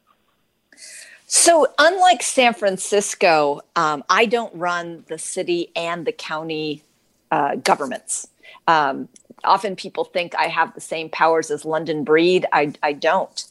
[1.36, 6.84] So, unlike San Francisco, um, I don't run the city and the county
[7.32, 8.28] uh, governments.
[8.68, 9.08] Um,
[9.42, 12.46] often people think I have the same powers as London Breed.
[12.52, 13.44] I, I don't.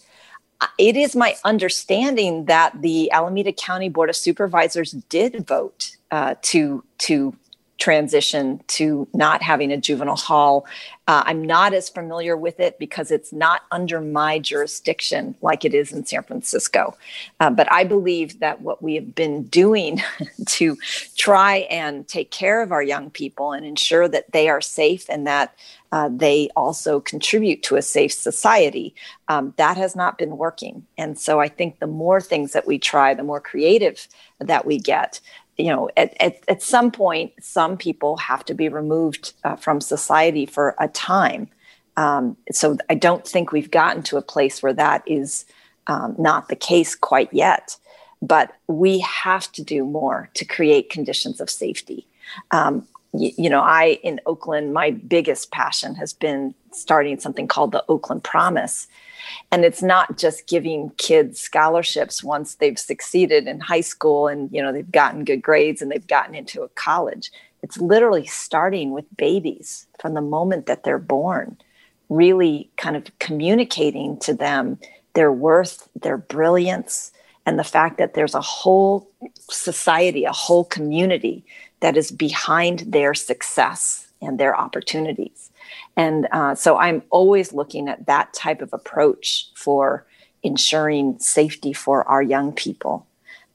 [0.62, 6.36] Uh, It is my understanding that the Alameda County Board of Supervisors did vote uh,
[6.44, 7.36] to to
[7.84, 10.66] transition to not having a juvenile hall.
[11.06, 15.74] Uh, I'm not as familiar with it because it's not under my jurisdiction like it
[15.74, 16.96] is in San Francisco.
[17.42, 20.02] Uh, but I believe that what we have been doing
[20.46, 20.78] to
[21.18, 25.28] try and take care of our young people and ensure that they are safe and
[25.28, 25.54] that
[25.92, 28.96] uh, they also contribute to a safe society,
[29.28, 30.84] um, that has not been working.
[30.98, 34.08] And so I think the more things that we try, the more creative
[34.40, 35.20] that we get,
[35.58, 39.82] you know, at, at, at some point, some people have to be removed uh, from
[39.82, 41.48] society for a time.
[41.96, 45.46] Um, so I don't think we've gotten to a place where that is
[45.88, 47.78] um, not the case quite yet.
[48.22, 52.08] But we have to do more to create conditions of safety.
[52.52, 57.74] Um, y- you know, I in Oakland, my biggest passion has been starting something called
[57.74, 58.88] the Oakland Promise.
[59.52, 64.62] And it's not just giving kids scholarships once they've succeeded in high school and you
[64.62, 67.32] know they've gotten good grades and they've gotten into a college.
[67.62, 71.58] It's literally starting with babies from the moment that they're born,
[72.10, 74.78] really kind of communicating to them
[75.14, 77.12] their worth, their brilliance,
[77.46, 79.10] and the fact that there's a whole
[79.50, 81.46] society, a whole community
[81.80, 85.52] that is behind their success and their opportunities.
[85.96, 90.06] And uh, so I'm always looking at that type of approach for
[90.42, 93.08] ensuring safety for our young people.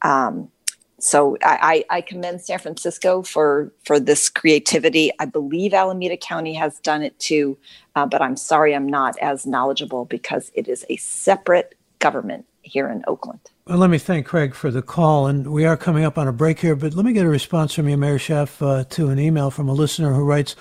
[0.02, 0.50] Um,
[1.00, 5.12] so I, I commend San Francisco for for this creativity.
[5.20, 7.56] I believe Alameda County has done it too,
[7.94, 12.88] uh, but I'm sorry I'm not as knowledgeable because it is a separate government here
[12.88, 13.40] in Oakland.
[13.66, 16.32] Well, let me thank Craig for the call, and we are coming up on a
[16.32, 19.18] break here, but let me get a response from you, Mayor Schaaf, uh, to an
[19.18, 20.56] email from a listener who writes,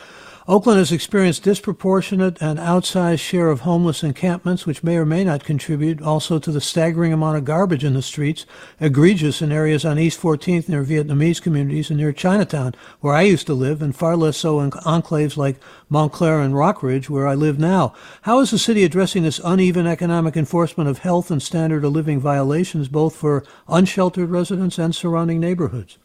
[0.49, 5.43] Oakland has experienced disproportionate and outsized share of homeless encampments, which may or may not
[5.43, 8.45] contribute also to the staggering amount of garbage in the streets,
[8.79, 13.45] egregious in areas on East 14th near Vietnamese communities and near Chinatown, where I used
[13.47, 15.57] to live, and far less so in enclaves like
[15.89, 17.93] Montclair and Rockridge, where I live now.
[18.21, 22.21] How is the city addressing this uneven economic enforcement of health and standard of living
[22.21, 25.97] violations, both for unsheltered residents and surrounding neighborhoods?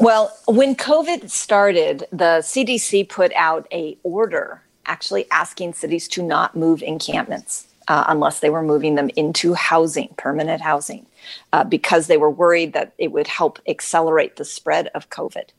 [0.00, 6.56] Well, when COVID started, the CDC put out a order actually asking cities to not
[6.56, 11.06] move encampments uh, unless they were moving them into housing, permanent housing,
[11.52, 15.50] uh, because they were worried that it would help accelerate the spread of COVID.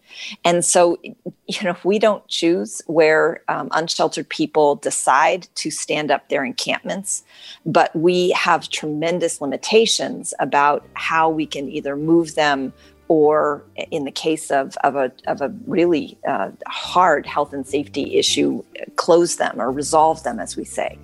[0.44, 6.12] And so, you know, if we don't choose where um, unsheltered people decide to stand
[6.12, 7.24] up their encampments,
[7.66, 12.74] but we have tremendous limitations about how we can either move them
[13.08, 18.16] or in the case of, of, a, of a really uh, hard health and safety
[18.16, 18.64] issue,
[18.96, 20.98] close them or resolve them, as we say.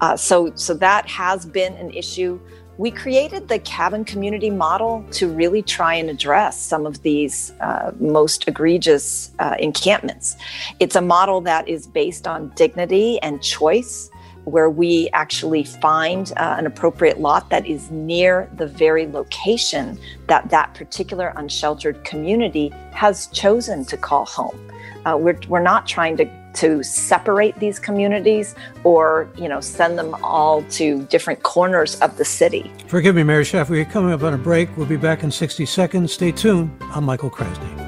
[0.00, 2.40] Uh, so, so that has been an issue.
[2.76, 7.92] We created the cabin community model to really try and address some of these uh,
[7.98, 10.36] most egregious uh, encampments.
[10.78, 14.10] It's a model that is based on dignity and choice
[14.48, 20.48] where we actually find uh, an appropriate lot that is near the very location that
[20.50, 24.58] that particular unsheltered community has chosen to call home.
[25.04, 30.14] Uh, we're, we're not trying to, to separate these communities or you know send them
[30.22, 32.70] all to different corners of the city.
[32.88, 33.68] Forgive me, Mayor Schaaf.
[33.68, 34.74] We're coming up on a break.
[34.76, 36.12] We'll be back in 60 seconds.
[36.12, 36.76] Stay tuned.
[36.94, 37.87] I'm Michael Krasny.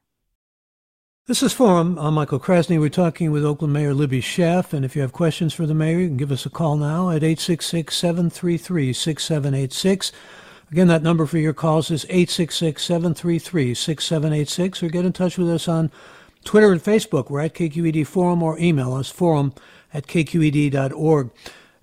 [1.31, 1.97] This is Forum.
[1.97, 2.77] I'm Michael Krasny.
[2.77, 4.73] We're talking with Oakland Mayor Libby Schaaf.
[4.73, 7.09] And if you have questions for the mayor, you can give us a call now
[7.09, 10.11] at 866 733 6786.
[10.73, 14.83] Again, that number for your calls is 866 733 6786.
[14.83, 15.89] Or get in touch with us on
[16.43, 17.29] Twitter and Facebook.
[17.29, 19.53] We're at KQED Forum or email us forum
[19.93, 21.29] at kqed.org.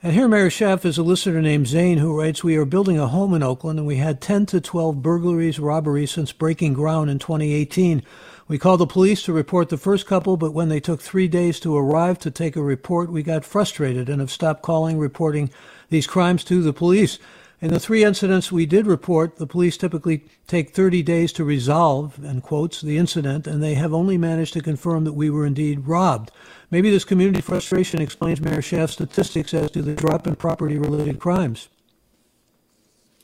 [0.03, 3.09] And here, Mayor Schaaf is a listener named Zane who writes, We are building a
[3.09, 7.19] home in Oakland and we had 10 to 12 burglaries, robberies since breaking ground in
[7.19, 8.03] 2018.
[8.49, 11.61] We called the police to report the first couple, but when they took three days
[11.61, 15.51] to arrive to take a report, we got frustrated and have stopped calling, reporting
[15.91, 17.19] these crimes to the police.
[17.61, 22.25] In the three incidents we did report, the police typically take 30 days to resolve,
[22.25, 25.87] in quotes, the incident, and they have only managed to confirm that we were indeed
[25.87, 26.31] robbed.
[26.71, 31.19] Maybe this community frustration explains Mayor Schaaf's statistics as to the drop in property related
[31.19, 31.69] crimes.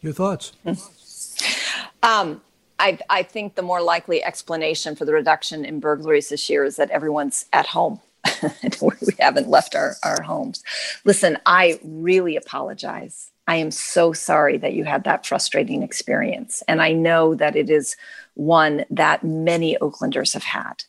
[0.02, 0.52] Your thoughts?
[2.02, 2.42] Um,
[2.78, 6.76] I, I think the more likely explanation for the reduction in burglaries this year is
[6.76, 8.00] that everyone's at home.
[8.80, 10.62] we haven't left our, our homes.
[11.04, 13.30] Listen, I really apologize.
[13.46, 16.62] I am so sorry that you had that frustrating experience.
[16.66, 17.96] And I know that it is
[18.34, 20.84] one that many Oaklanders have had.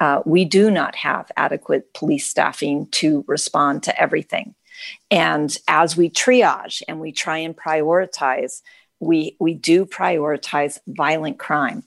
[0.00, 4.54] Uh, we do not have adequate police staffing to respond to everything.
[5.10, 8.60] And as we triage and we try and prioritize,
[9.00, 11.82] we we do prioritize violent crime.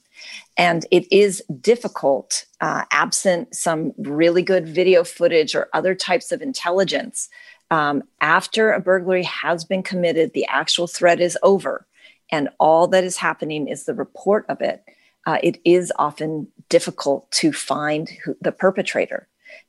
[0.58, 6.42] And it is difficult uh, absent some really good video footage or other types of
[6.42, 7.30] intelligence
[7.70, 11.86] um, after a burglary has been committed the actual threat is over.
[12.32, 14.84] And all that is happening is the report of it.
[15.26, 19.28] Uh, it is often difficult to find who, the perpetrator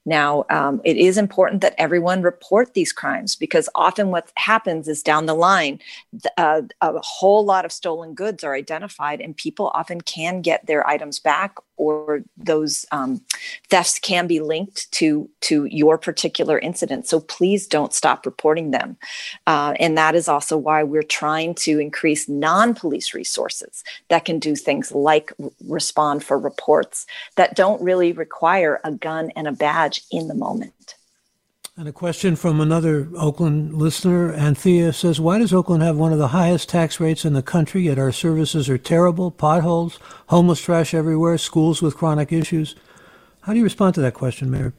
[0.09, 5.03] now, um, it is important that everyone report these crimes because often what happens is
[5.03, 5.81] down the line,
[6.39, 10.87] uh, a whole lot of stolen goods are identified, and people often can get their
[10.89, 13.21] items back or those um,
[13.69, 17.07] thefts can be linked to to your particular incident.
[17.07, 18.97] So please don't stop reporting them,
[19.47, 24.57] uh, and that is also why we're trying to increase non-police resources that can do
[24.57, 25.33] things like
[25.67, 27.07] respond for reports
[27.37, 30.95] that don't really require a gun and a badge in the moment.
[31.77, 36.19] And a question from another Oakland listener, Anthea says, Why does Oakland have one of
[36.19, 39.31] the highest tax rates in the country, yet our services are terrible?
[39.31, 42.75] Potholes, homeless trash everywhere, schools with chronic issues.
[43.43, 44.73] How do you respond to that question, Mayor?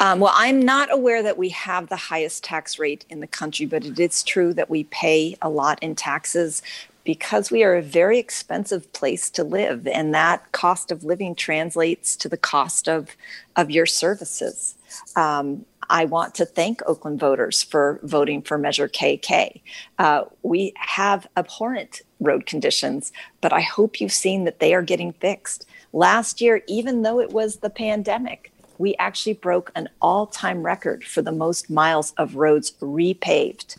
[0.00, 3.66] Um, well, I'm not aware that we have the highest tax rate in the country,
[3.66, 6.62] but it is true that we pay a lot in taxes
[7.06, 12.16] because we are a very expensive place to live, and that cost of living translates
[12.16, 13.16] to the cost of,
[13.54, 14.74] of your services.
[15.14, 19.60] Um, I want to thank Oakland voters for voting for Measure KK.
[19.98, 25.12] Uh, we have abhorrent road conditions, but I hope you've seen that they are getting
[25.12, 25.64] fixed.
[25.92, 31.04] Last year, even though it was the pandemic, we actually broke an all time record
[31.04, 33.76] for the most miles of roads repaved.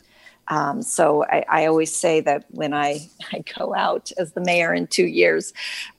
[0.49, 2.99] Um, so I, I, always say that when I,
[3.33, 5.53] I go out as the mayor in two years,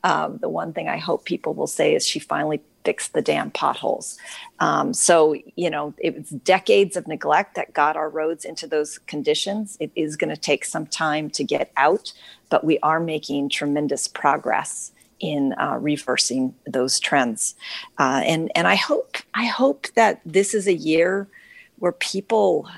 [0.04, 3.50] um, the one thing I hope people will say is she finally fixed the damn
[3.50, 4.16] potholes.
[4.60, 8.98] Um, so, you know, it was decades of neglect that got our roads into those
[8.98, 9.76] conditions.
[9.80, 12.12] It is going to take some time to get out,
[12.48, 17.54] but we are making tremendous progress in uh, reversing those trends.
[17.98, 21.28] Uh, and and I hope I hope that this is a year
[21.78, 22.68] where people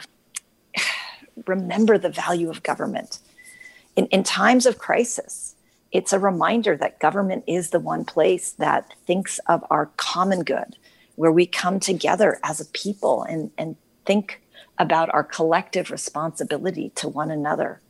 [1.47, 3.20] remember the value of government
[3.97, 5.55] in, in times of crisis
[5.93, 10.76] it's a reminder that government is the one place that thinks of our common good,
[11.16, 13.76] where we come together as a people and, and
[14.07, 14.41] think
[14.78, 17.80] about our collective responsibility to one another.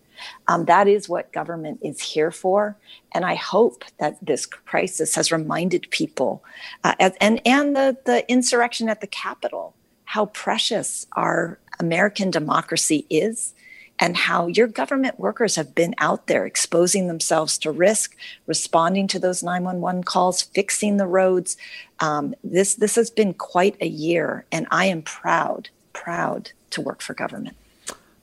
[0.48, 2.76] Um, that is what government is here for.
[3.12, 6.44] And I hope that this crisis has reminded people
[6.84, 9.74] uh, and, and the, the insurrection at the Capitol
[10.10, 13.54] how precious our American democracy is
[14.00, 18.16] and how your government workers have been out there exposing themselves to risk,
[18.48, 21.56] responding to those 911 calls, fixing the roads.
[22.00, 27.02] Um, this this has been quite a year, and I am proud, proud to work
[27.02, 27.56] for government.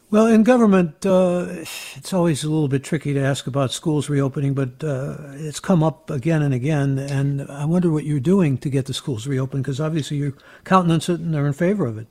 [0.10, 4.54] Well, in government, uh, it's always a little bit tricky to ask about schools reopening,
[4.54, 6.98] but uh, it's come up again and again.
[6.98, 11.10] And I wonder what you're doing to get the schools reopened, because obviously you countenance
[11.10, 12.08] it and are in favor of it.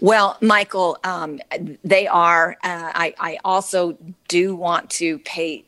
[0.00, 1.40] Well, Michael, um,
[1.82, 2.58] they are.
[2.62, 3.96] Uh, I, I also
[4.28, 5.64] do want to pay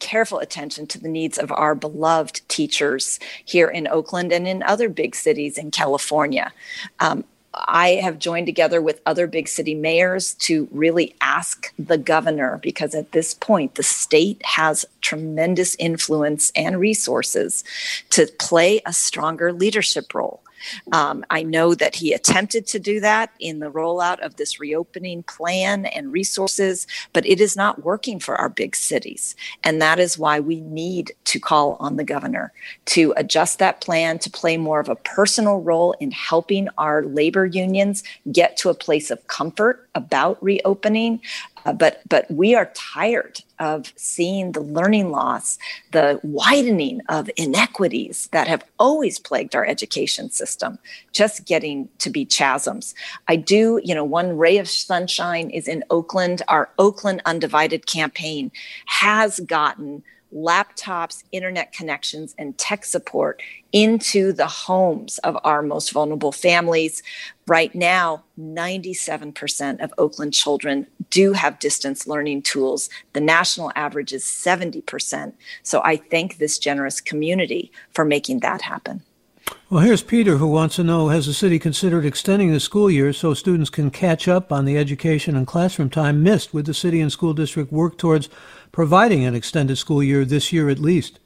[0.00, 4.88] careful attention to the needs of our beloved teachers here in Oakland and in other
[4.88, 6.52] big cities in California.
[6.98, 7.24] Um,
[7.56, 12.94] I have joined together with other big city mayors to really ask the governor, because
[12.94, 17.64] at this point, the state has tremendous influence and resources
[18.10, 20.42] to play a stronger leadership role.
[20.92, 25.22] Um, I know that he attempted to do that in the rollout of this reopening
[25.24, 29.36] plan and resources, but it is not working for our big cities.
[29.64, 32.52] And that is why we need to call on the governor
[32.86, 37.46] to adjust that plan to play more of a personal role in helping our labor
[37.46, 38.02] unions
[38.32, 41.20] get to a place of comfort about reopening,
[41.66, 45.58] uh, but but we are tired of seeing the learning loss,
[45.90, 50.78] the widening of inequities that have always plagued our education system,
[51.12, 52.94] just getting to be chasms.
[53.26, 56.42] I do, you know, one ray of sunshine is in Oakland.
[56.48, 58.52] Our Oakland Undivided campaign
[58.86, 60.04] has gotten
[60.34, 63.42] laptops, internet connections, and tech support
[63.72, 67.02] into the homes of our most vulnerable families.
[67.48, 72.90] Right now, 97% of Oakland children do have distance learning tools.
[73.12, 75.32] The national average is 70%.
[75.62, 79.02] So I thank this generous community for making that happen.
[79.70, 83.12] Well, here's Peter who wants to know Has the city considered extending the school year
[83.12, 86.52] so students can catch up on the education and classroom time missed?
[86.52, 88.28] Would the city and school district work towards
[88.72, 91.20] providing an extended school year this year at least?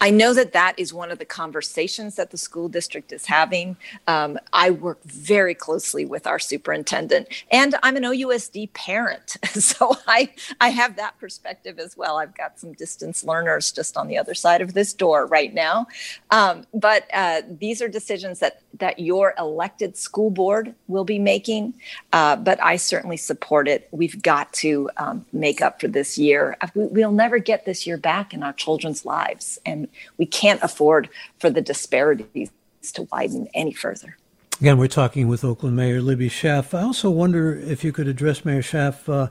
[0.00, 3.76] I know that that is one of the conversations that the school district is having.
[4.06, 10.32] Um, I work very closely with our superintendent, and I'm an OUSD parent, so I
[10.60, 12.18] I have that perspective as well.
[12.18, 15.86] I've got some distance learners just on the other side of this door right now,
[16.30, 21.74] um, but uh, these are decisions that that your elected school board will be making.
[22.12, 23.88] Uh, but I certainly support it.
[23.90, 26.56] We've got to um, make up for this year.
[26.74, 29.88] We'll never get this year back in our children's lives and
[30.18, 32.50] we can't afford for the disparities
[32.92, 34.16] to widen any further.
[34.60, 36.72] Again, we're talking with Oakland Mayor Libby Schaaf.
[36.72, 39.28] I also wonder if you could address Mayor Schaaf uh,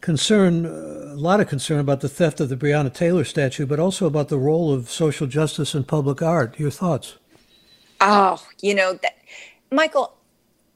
[0.00, 3.78] concern, uh, a lot of concern about the theft of the Breonna Taylor statue, but
[3.78, 6.58] also about the role of social justice in public art.
[6.58, 7.18] Your thoughts?
[8.00, 9.16] Oh, you know, that,
[9.70, 10.16] Michael,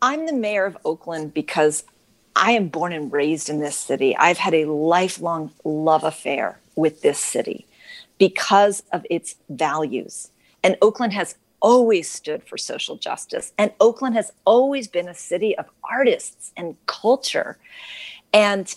[0.03, 1.84] I'm the mayor of Oakland because
[2.34, 4.14] I am born and raised in this city.
[4.16, 7.66] I've had a lifelong love affair with this city
[8.18, 10.30] because of its values.
[10.62, 13.52] And Oakland has always stood for social justice.
[13.58, 17.58] And Oakland has always been a city of artists and culture.
[18.32, 18.74] And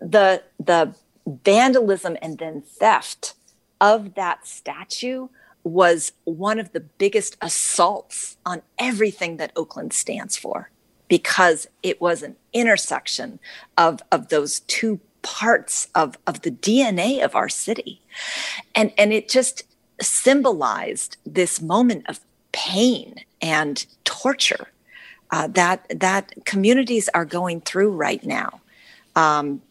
[0.00, 0.94] the, the
[1.26, 3.34] vandalism and then theft
[3.80, 5.28] of that statue
[5.64, 10.70] was one of the biggest assaults on everything that Oakland stands for
[11.08, 13.38] because it was an intersection
[13.76, 18.00] of, of those two parts of, of the DNA of our city.
[18.74, 19.62] And, and it just
[20.00, 22.20] symbolized this moment of
[22.52, 24.68] pain and torture
[25.30, 28.60] uh, that, that communities are going through right now.
[29.14, 29.62] Um,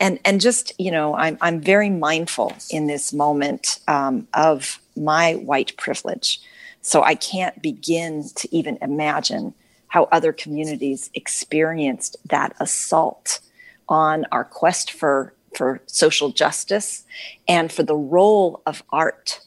[0.00, 5.34] and and just you know I'm I'm very mindful in this moment um, of my
[5.34, 6.40] white privilege,
[6.82, 9.54] so I can't begin to even imagine
[9.88, 13.40] how other communities experienced that assault
[13.88, 17.04] on our quest for for social justice
[17.48, 19.40] and for the role of art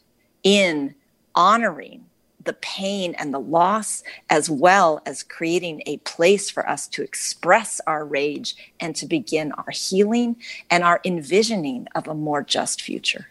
[0.43, 0.95] in
[1.35, 2.05] honoring
[2.43, 7.79] the pain and the loss, as well as creating a place for us to express
[7.85, 10.35] our rage and to begin our healing
[10.69, 13.27] and our envisioning of a more just future.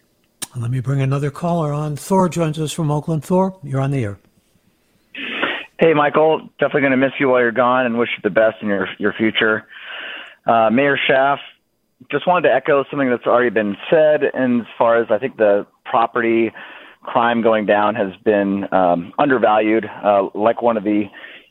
[0.57, 1.97] Let me bring another caller on.
[1.97, 3.25] Thor joins us from Oakland.
[3.25, 4.19] Thor, you're on the air.
[5.79, 6.49] Hey, Michael.
[6.59, 8.89] Definitely going to miss you while you're gone and wish you the best in your,
[8.99, 9.67] your future.
[10.47, 11.39] Uh, Mayor Schaaf,
[12.11, 14.23] just wanted to echo something that's already been said.
[14.35, 16.53] And as far as I think the property
[17.03, 21.05] crime going down has been um, undervalued, uh, like one of the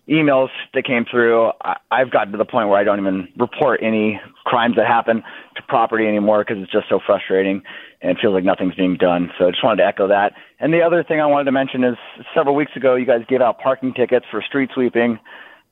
[0.10, 3.82] emails that came through, I, I've gotten to the point where I don't even report
[3.84, 5.24] any crimes that happen
[5.56, 7.62] to property anymore because it's just so frustrating
[8.02, 9.32] and it feels like nothing's being done.
[9.38, 10.34] So I just wanted to echo that.
[10.60, 11.96] And the other thing I wanted to mention is
[12.34, 15.20] several weeks ago, you guys gave out parking tickets for street sweeping.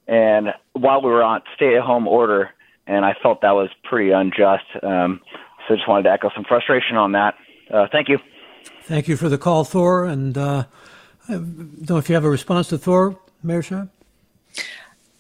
[0.08, 2.52] And while we were on stay at home order,
[2.88, 4.66] and I felt that was pretty unjust.
[4.82, 5.22] Um,
[5.68, 7.36] so just wanted to echo some frustration on that.
[7.72, 8.20] Uh, thank you.
[8.84, 10.06] Thank you for the call, Thor.
[10.06, 10.64] And uh,
[11.28, 13.90] I don't know if you have a response to Thor, Mayor Schaaf.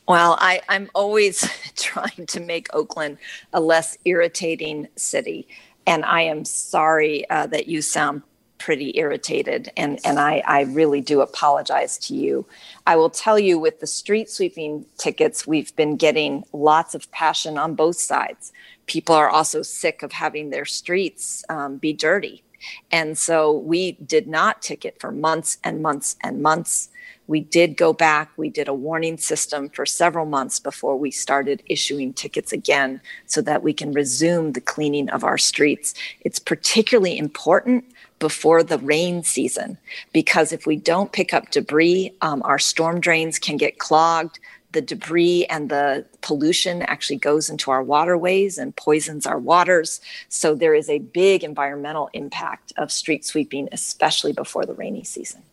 [0.07, 3.17] Well, I, I'm always trying to make Oakland
[3.51, 5.47] a less irritating city.
[5.85, 8.21] And I am sorry uh, that you sound
[8.67, 12.45] pretty irritated, and, and I, I really do apologize to you.
[12.85, 17.57] I will tell you with the street sweeping tickets, we've been getting lots of passion
[17.57, 18.51] on both sides.
[18.85, 22.43] People are also sick of having their streets um, be dirty.
[22.91, 26.89] And so we did not ticket for months and months and months.
[27.27, 28.31] We did go back.
[28.35, 33.41] We did a warning system for several months before we started issuing tickets again so
[33.43, 35.93] that we can resume the cleaning of our streets.
[36.19, 37.85] It's particularly important
[38.19, 39.77] before the rain season
[40.13, 44.39] because if we don't pick up debris, um, our storm drains can get clogged.
[44.73, 50.01] The debris and the pollution actually goes into our waterways and poisons our waters.
[50.29, 55.43] So there is a big environmental impact of street sweeping, especially before the rainy season.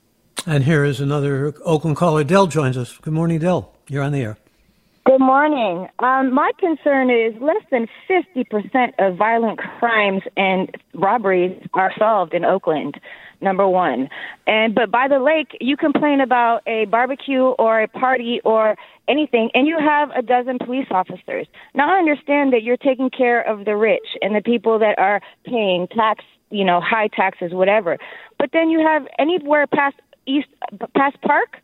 [0.47, 2.25] And here is another Oakland caller.
[2.25, 2.99] Dell joins us.
[2.99, 3.73] Good morning, Dell.
[3.89, 4.37] You're on the air.
[5.07, 5.87] Good morning.
[5.99, 12.47] Um, my concern is less than 50% of violent crimes and robberies are solved in
[12.47, 12.99] Oakland,
[13.43, 14.09] number one.
[14.47, 18.77] And but by the lake, you complain about a barbecue or a party or
[19.07, 21.49] anything, and you have a dozen police officers.
[21.75, 25.21] Now I understand that you're taking care of the rich and the people that are
[25.45, 27.99] paying tax, you know, high taxes, whatever.
[28.39, 30.49] But then you have anywhere past East
[30.97, 31.59] past Park,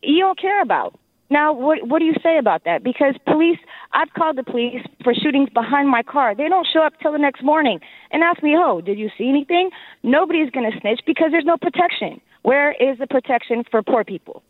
[0.00, 0.96] you don't care about.
[1.32, 2.84] Now, what what do you say about that?
[2.84, 3.58] Because police,
[3.92, 6.34] I've called the police for shootings behind my car.
[6.34, 7.80] They don't show up till the next morning
[8.10, 9.70] and ask me, "Oh, did you see anything?"
[10.02, 12.20] Nobody's going to snitch because there's no protection.
[12.42, 14.42] Where is the protection for poor people?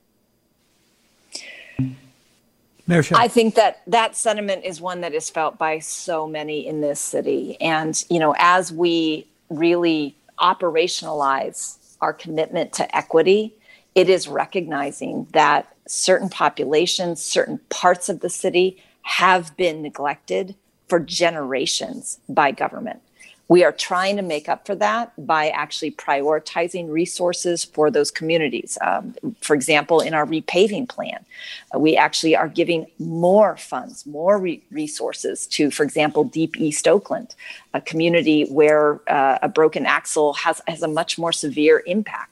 [2.89, 6.81] Mayor I think that that sentiment is one that is felt by so many in
[6.81, 13.55] this city, and you know, as we really operationalize our commitment to equity,
[13.95, 20.55] it is recognizing that certain populations, certain parts of the city have been neglected
[20.89, 23.01] for generations by government.
[23.49, 28.79] We are trying to make up for that by actually prioritizing resources for those communities.
[28.81, 31.27] Um, for example, in our repaving plan,
[31.75, 36.89] uh, we actually are giving more funds, more re- resources to, for example, Deep East
[36.89, 37.35] Oakland,
[37.75, 42.32] a community where uh, a broken axle has, has a much more severe impact.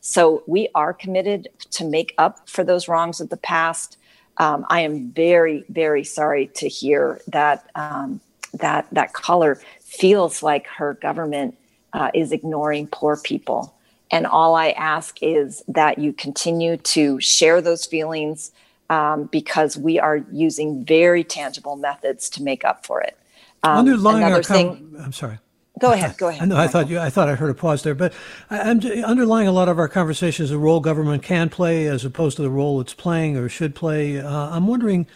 [0.00, 3.98] So we are committed to make up for those wrongs of the past.
[4.38, 8.20] Um, I am very, very sorry to hear that um,
[8.54, 11.56] that that caller feels like her government
[11.92, 13.74] uh, is ignoring poor people.
[14.10, 18.50] And all I ask is that you continue to share those feelings
[18.88, 23.16] um, because we are using very tangible methods to make up for it.
[23.62, 25.38] Um, Underlying our com- thing, I'm sorry.
[25.80, 26.16] Go ahead.
[26.18, 26.42] Go ahead.
[26.42, 26.56] I know.
[26.56, 26.98] I thought you.
[26.98, 28.12] I thought I heard a pause there, but
[28.50, 32.36] I, am underlying a lot of our conversations the role government can play as opposed
[32.36, 34.18] to the role it's playing or should play.
[34.18, 35.06] Uh, I'm wondering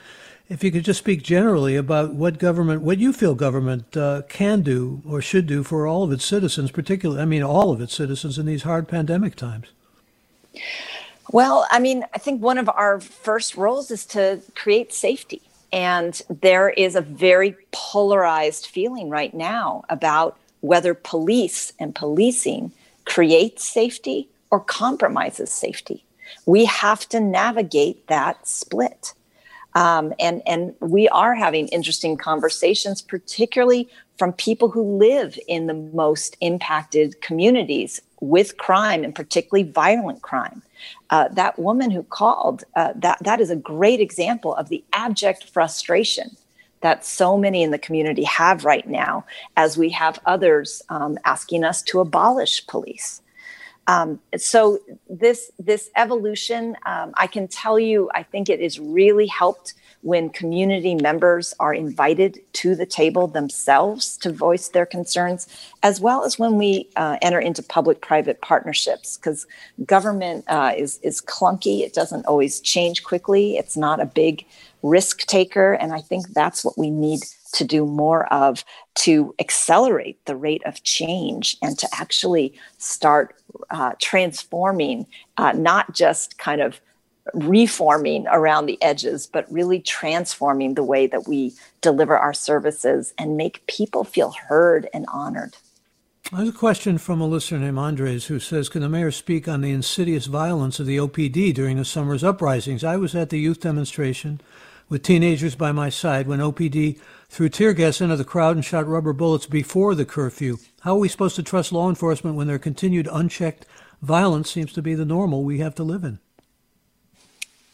[0.49, 4.63] if you could just speak generally about what government, what you feel government uh, can
[4.63, 7.95] do or should do for all of its citizens, particularly, I mean, all of its
[7.95, 9.69] citizens in these hard pandemic times.
[11.31, 15.43] Well, I mean, I think one of our first roles is to create safety.
[15.73, 22.73] And there is a very polarized feeling right now about whether police and policing
[23.05, 26.03] creates safety or compromises safety.
[26.47, 29.13] We have to navigate that split.
[29.75, 35.75] Um, and, and we are having interesting conversations, particularly from people who live in the
[35.75, 40.63] most impacted communities with crime and particularly violent crime.
[41.11, 45.45] Uh, that woman who called, uh, that, that is a great example of the abject
[45.45, 46.35] frustration
[46.85, 49.13] that so many in the community have right now,
[49.57, 53.09] as we have others um, asking us to abolish police.
[53.87, 54.21] Um,
[54.53, 54.61] so
[55.25, 56.63] this this evolution,
[56.93, 59.75] um, I can tell you, I think it is really helped
[60.13, 65.49] when community members are invited to the table themselves to voice their concerns,
[65.83, 66.71] as well as when we
[67.03, 69.47] uh, enter into public-private partnerships, because
[69.95, 71.77] government uh, is is clunky.
[71.87, 73.45] It doesn't always change quickly.
[73.61, 74.45] It's not a big
[74.85, 75.73] risk taker.
[75.73, 77.21] And I think that's what we need
[77.55, 78.65] to do more of
[78.97, 83.35] to accelerate the rate of change and to actually start
[83.71, 85.07] uh, transforming,
[85.39, 86.81] uh, not just kind of
[87.33, 93.39] reforming around the edges, but really transforming the way that we deliver our services and
[93.39, 95.57] make people feel heard and honored.
[96.33, 99.61] There's a question from a listener named Andres who says, Can the mayor speak on
[99.61, 102.85] the insidious violence of the OPD during the summer's uprisings?
[102.85, 104.41] I was at the youth demonstration
[104.95, 108.87] with teenagers by my side when OPD threw tear gas into the crowd and shot
[108.87, 110.57] rubber bullets before the curfew.
[110.83, 113.67] How are we supposed to trust law enforcement when their continued unchecked
[114.03, 116.21] violence seems to be the normal we have to live in?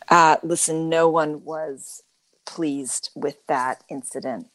[0.08, 2.02] Uh, listen, no one was
[2.46, 4.46] pleased with that incident.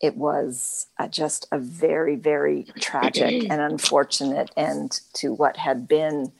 [0.00, 6.32] it was uh, just a very, very tragic and unfortunate end to what had been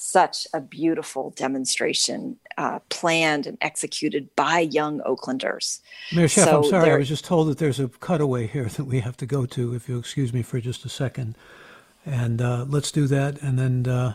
[0.00, 5.80] such a beautiful demonstration uh, planned and executed by young Oaklanders.
[6.14, 8.64] Mayor Schaaf, so I'm sorry, there, I was just told that there's a cutaway here
[8.64, 11.36] that we have to go to, if you'll excuse me for just a second.
[12.06, 14.14] And uh, let's do that, and then uh,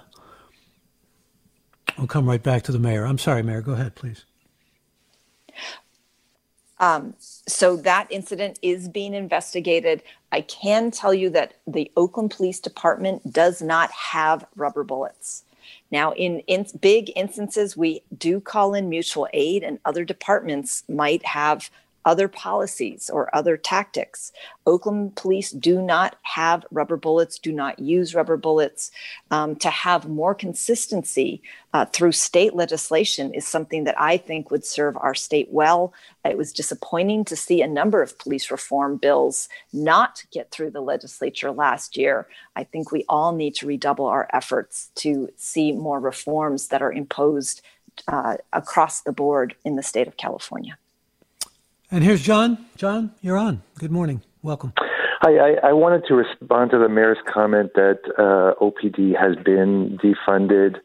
[2.00, 3.06] we'll come right back to the mayor.
[3.06, 4.26] I'm sorry, Mayor, go ahead, please.
[6.80, 10.04] Um, so that incident is being investigated.
[10.32, 15.45] I can tell you that the Oakland Police Department does not have rubber bullets.
[15.92, 21.26] Now, in, in big instances, we do call in mutual aid, and other departments might
[21.26, 21.70] have
[22.06, 24.32] other policies or other tactics.
[24.68, 28.92] Oakland police do not have rubber bullets, do not use rubber bullets.
[29.32, 31.42] Um, to have more consistency
[31.74, 35.94] uh, through state legislation is something that I think would serve our state well.
[36.24, 40.82] It was disappointing to see a number of police reform bills not get through the
[40.82, 42.28] legislature last year.
[42.56, 46.94] I think we all need to redouble our efforts to see more reforms that are
[46.94, 47.62] imposed
[48.08, 50.78] uh, across the board in the state of California.
[51.96, 52.58] And here's John.
[52.76, 53.64] John, you're on.
[53.80, 54.22] Good morning.
[54.44, 54.74] Welcome.
[55.22, 59.98] Hi, I, I wanted to respond to the mayor's comment that uh, OPD has been
[60.04, 60.76] defunded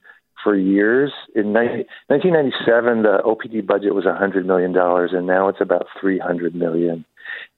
[0.44, 1.10] for years.
[1.34, 7.04] In 19, 1997, the OPD budget was $100 million, and now it's about 300 million.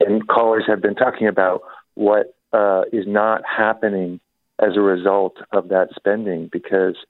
[0.00, 1.61] And callers have been talking about
[1.92, 4.18] what uh, is not happening
[4.61, 6.96] as a result of that spending because–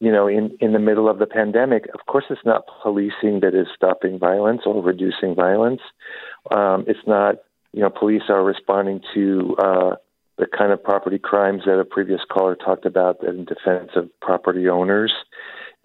[0.00, 3.54] you know, in, in the middle of the pandemic, of course, it's not policing that
[3.54, 5.80] is stopping violence or reducing violence.
[6.50, 7.36] Um, it's not,
[7.72, 9.94] you know, police are responding to uh,
[10.38, 14.68] the kind of property crimes that a previous caller talked about in defense of property
[14.68, 15.12] owners.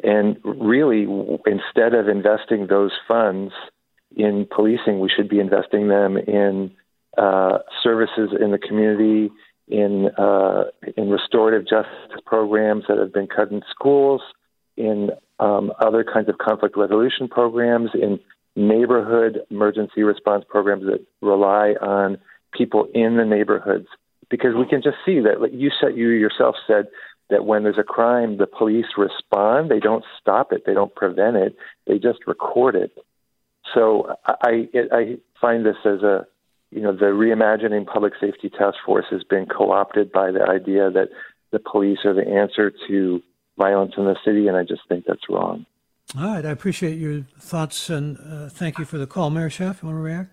[0.04, 1.04] And really,
[1.46, 3.54] instead of investing those funds
[4.16, 6.72] in policing, we should be investing them in
[7.18, 9.32] uh, services in the community,
[9.68, 10.66] in uh,
[10.98, 14.22] in restorative justice programs that have been cut in schools,
[14.78, 18.20] in um, other kinds of conflict resolution programs, in
[18.56, 22.18] neighborhood emergency response programs that rely on
[22.54, 23.88] people in the neighborhoods.
[24.30, 26.88] Because we can just see that like you said, you yourself said
[27.30, 29.72] that when there's a crime, the police respond.
[29.72, 30.64] They don't stop it.
[30.66, 31.56] They don't prevent it.
[31.88, 32.92] They just record it.
[33.74, 36.28] So I, I, I find this as a
[36.72, 41.10] you know, the reimagining public safety task force has been co-opted by the idea that
[41.52, 43.22] the police are the answer to
[43.58, 45.66] violence in the city, and I just think that's wrong.
[46.18, 49.82] All right, I appreciate your thoughts and uh, thank you for the call, Mayor Schaaf.
[49.82, 50.32] You want to react?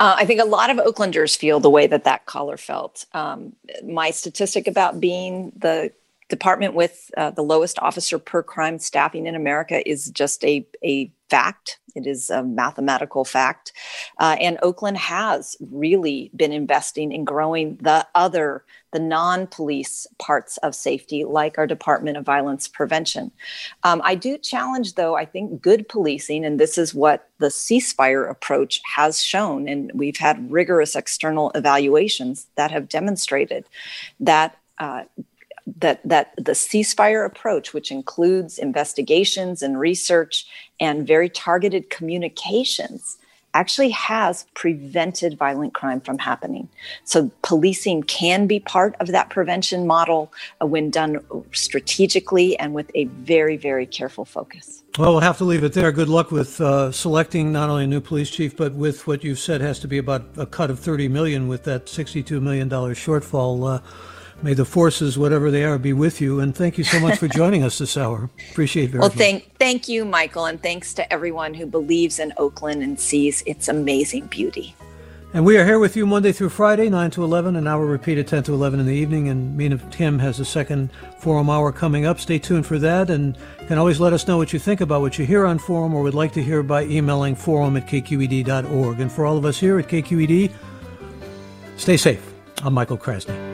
[0.00, 3.06] Uh, I think a lot of Oaklanders feel the way that that caller felt.
[3.12, 5.92] Um, my statistic about being the
[6.28, 11.10] department with uh, the lowest officer per crime staffing in America is just a, a
[11.30, 11.78] fact.
[11.94, 13.72] It is a mathematical fact.
[14.18, 20.56] Uh, and Oakland has really been investing in growing the other, the non police parts
[20.58, 23.30] of safety, like our Department of Violence Prevention.
[23.84, 28.28] Um, I do challenge, though, I think good policing, and this is what the ceasefire
[28.28, 29.68] approach has shown.
[29.68, 33.66] And we've had rigorous external evaluations that have demonstrated
[34.20, 34.58] that.
[34.78, 35.04] Uh,
[35.66, 40.46] that that the ceasefire approach, which includes investigations and research
[40.80, 43.16] and very targeted communications,
[43.54, 46.68] actually has prevented violent crime from happening.
[47.04, 51.20] So policing can be part of that prevention model uh, when done
[51.52, 54.82] strategically and with a very very careful focus.
[54.98, 55.90] Well, we'll have to leave it there.
[55.90, 59.40] Good luck with uh, selecting not only a new police chief, but with what you've
[59.40, 62.94] said has to be about a cut of 30 million with that 62 million dollar
[62.94, 63.76] shortfall.
[63.76, 63.80] Uh,
[64.42, 66.40] May the forces, whatever they are, be with you.
[66.40, 68.28] And thank you so much for joining us this hour.
[68.50, 69.18] Appreciate it very well, much.
[69.18, 73.42] Well, thank, thank you, Michael, and thanks to everyone who believes in Oakland and sees
[73.46, 74.74] its amazing beauty.
[75.34, 78.28] And we are here with you Monday through Friday, 9 to 11, an hour repeated
[78.28, 79.28] 10 to 11 in the evening.
[79.28, 82.20] And Mina Kim has a second Forum Hour coming up.
[82.20, 83.10] Stay tuned for that.
[83.10, 85.58] And you can always let us know what you think about what you hear on
[85.58, 89.00] Forum or would like to hear by emailing forum at kqed.org.
[89.00, 90.52] And for all of us here at KQED,
[91.78, 92.32] stay safe.
[92.62, 93.53] I'm Michael Krasny.